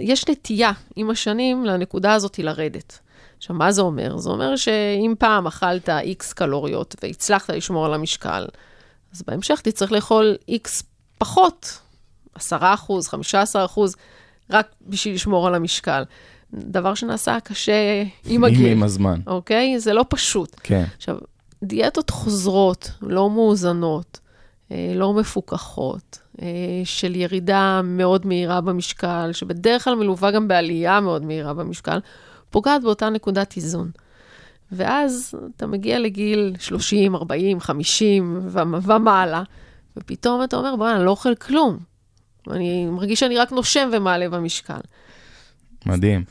[0.01, 2.99] יש נטייה עם השנים לנקודה הזאת לרדת.
[3.39, 4.17] עכשיו, מה זה אומר?
[4.17, 8.47] זה אומר שאם פעם אכלת איקס קלוריות והצלחת לשמור על המשקל,
[9.15, 10.83] אז בהמשך תצטרך לאכול איקס
[11.19, 11.79] פחות,
[12.35, 13.97] 10 אחוז, 15 אחוז,
[14.51, 16.03] רק בשביל לשמור על המשקל.
[16.53, 19.81] דבר שנעשה קשה עם הגיל, עם הזמן, אוקיי?
[19.81, 20.57] זה לא פשוט.
[20.63, 20.85] כן.
[20.97, 21.19] עכשיו,
[21.63, 24.21] דיאטות חוזרות, לא מאוזנות,
[24.73, 26.47] אה, לא מפוקחות, אה,
[26.85, 31.99] של ירידה מאוד מהירה במשקל, שבדרך כלל מלווה גם בעלייה מאוד מהירה במשקל,
[32.51, 33.91] פוגעת באותה נקודת איזון.
[34.73, 39.43] ואז אתה מגיע לגיל 30, 40, 50 ו- ומעלה,
[39.97, 41.79] ופתאום אתה אומר, בוא'נה, אני לא אוכל כלום.
[42.51, 44.81] אני מרגיש שאני רק נושם ומעלה במשקל.
[45.87, 46.25] מדהים.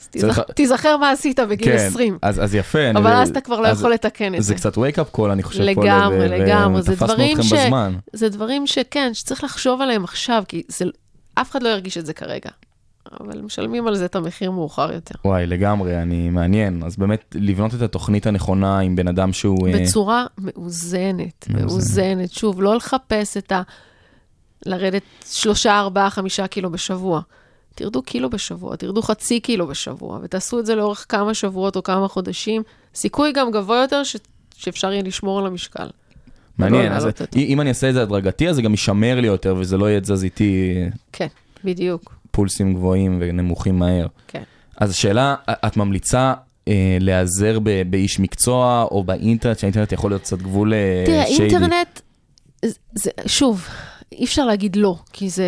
[0.55, 2.17] תיזכר מה עשית בגיל כן, 20.
[2.21, 2.91] אז, אז יפה.
[2.91, 4.55] אבל אז אתה כבר לא יכול לתקן את זה זה.
[4.55, 6.81] קצת wake up call, אני חושב, לגמרי, לגמרי.
[6.81, 7.95] זה דברים ש- בזמן.
[8.13, 10.85] זה דברים שכן, שצריך לחשוב עליהם עכשיו, כי זה,
[11.35, 12.49] אף אחד לא ירגיש את זה כרגע,
[13.19, 15.15] אבל משלמים על זה את המחיר מאוחר יותר.
[15.25, 16.83] וואי, לגמרי, אני מעניין.
[16.85, 19.67] אז באמת, לבנות את התוכנית הנכונה עם בן אדם שהוא...
[19.67, 21.47] אה, בצורה מאוזנת.
[21.49, 22.31] מאוזנת.
[22.31, 23.61] שוב, לא לחפש את ה...
[24.65, 25.01] לרדת
[25.31, 27.21] שלושה, ארבעה, חמישה קילו בשבוע.
[27.75, 32.07] תרדו קילו בשבוע, תרדו חצי קילו בשבוע, ותעשו את זה לאורך כמה שבועות או כמה
[32.07, 32.63] חודשים.
[32.95, 34.15] סיכוי גם גבוה יותר ש...
[34.57, 35.87] שאפשר יהיה לשמור על המשקל.
[36.57, 37.07] מעניין, אז.
[37.35, 40.01] אם אני אעשה את זה הדרגתי, אז זה גם יישמר לי יותר, וזה לא יהיה
[40.01, 40.75] תזזיתי
[41.11, 41.27] כן,
[41.63, 44.07] בדיוק, פולסים גבוהים ונמוכים מהר.
[44.27, 44.43] כן.
[44.77, 46.33] אז השאלה, את ממליצה
[46.67, 51.55] אה, להיעזר ב- באיש מקצוע או באינטרנט, שהאינטרנט יכול להיות קצת גבול אה, תראה, שיידי?
[51.55, 51.99] אינטרנט,
[52.95, 53.67] זה, שוב,
[54.11, 55.47] אי אפשר להגיד לא, כי זה...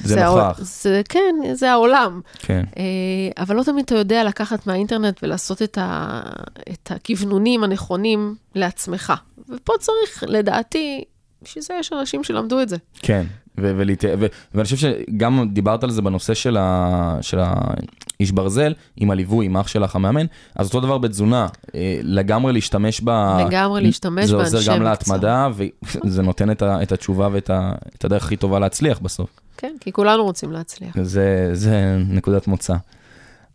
[0.00, 0.60] זה העול- נוכח.
[0.62, 2.20] זה, כן, זה העולם.
[2.38, 2.82] כן, אה,
[3.42, 6.20] אבל לא תמיד אתה יודע לקחת מהאינטרנט ולעשות את, ה,
[6.72, 9.12] את הכוונונים הנכונים לעצמך.
[9.48, 11.04] ופה צריך, לדעתי,
[11.42, 12.76] בשביל זה יש אנשים שלמדו את זה.
[12.98, 13.24] כן.
[13.58, 14.04] ולהת...
[14.18, 17.18] ו- ואני חושב שגם דיברת על זה בנושא של, ה...
[17.20, 20.26] של האיש ברזל, עם הליווי, עם אח שלך המאמן,
[20.56, 23.10] אז אותו דבר בתזונה, אה, לגמרי להשתמש ב...
[23.46, 24.90] לגמרי להשתמש זה באנשי עוזר גם מקצוע.
[24.90, 25.48] להתמדה,
[26.04, 26.82] וזה נותן את, ה...
[26.82, 27.72] את התשובה ואת ה...
[27.96, 29.30] את הדרך הכי טובה להצליח בסוף.
[29.56, 30.96] כן, כי כולנו רוצים להצליח.
[31.02, 32.74] זה, זה נקודת מוצא.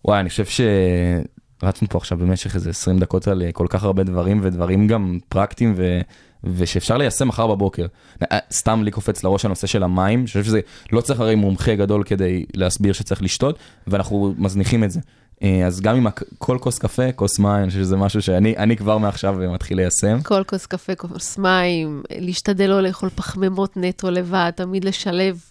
[0.05, 4.03] וואי, אני חושב שרצנו פה עכשיו במשך איזה 20 דקות על אה, כל כך הרבה
[4.03, 6.01] דברים, ודברים גם פרקטיים, ו...
[6.43, 7.85] ושאפשר ליישם מחר בבוקר.
[8.31, 10.59] אה, סתם לי קופץ לראש הנושא של המים, אני חושב שזה
[10.91, 14.99] לא צריך הרי מומחה גדול כדי להסביר שצריך לשתות, ואנחנו מזניחים את זה.
[15.43, 18.77] אה, אז גם עם כל כוס קפה, כוס מים, אני חושב שזה משהו שאני אני
[18.77, 20.21] כבר מעכשיו מתחיל ליישם.
[20.23, 25.41] כל כוס קפה, כוס מים, להשתדל לא לאכול פחמימות נטו לבד, תמיד לשלב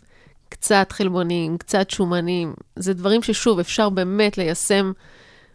[0.48, 2.54] קצת חלבונים, קצת שומנים.
[2.76, 4.92] זה דברים ששוב, אפשר באמת ליישם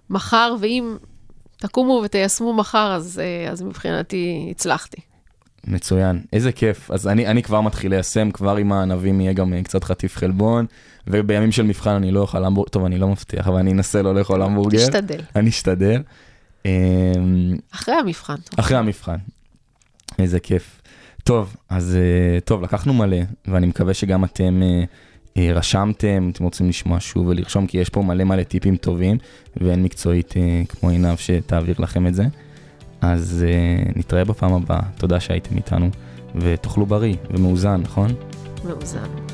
[0.10, 0.98] מחר, ואם
[1.58, 5.02] תקומו ותיישמו מחר, אז, אה, אז מבחינתי הצלחתי.
[5.68, 6.92] מצוין, איזה כיף.
[6.92, 10.66] אז אני, אני כבר מתחיל ליישם, כבר עם הענבים יהיה גם אה, קצת חטיף חלבון,
[11.08, 14.16] ובימים של מבחן אני לא אוכל המבורגר, טוב, אני לא מבטיח, אבל אני אנסה לא
[14.16, 14.78] לאכול המבורגר.
[14.78, 15.20] תשתדל.
[15.36, 16.02] אני אשתדל.
[16.66, 16.72] אמ,
[17.74, 18.36] אחרי המבחן.
[18.58, 19.16] אחרי המבחן.
[20.20, 20.82] איזה כיף.
[21.24, 24.62] טוב, אז אה, טוב, לקחנו מלא, ואני מקווה שגם אתם
[25.38, 29.18] אה, רשמתם, אתם רוצים לשמוע שוב ולרשום, כי יש פה מלא מלא טיפים טובים,
[29.58, 30.34] ואין מקצועית
[30.70, 32.24] כמו עינב שתעביר לכם את זה.
[33.04, 35.90] אז אה, נתראה בפעם הבאה, תודה שהייתם איתנו,
[36.36, 38.12] ותאכלו בריא ומאוזן, נכון?
[38.66, 39.33] מאוזן.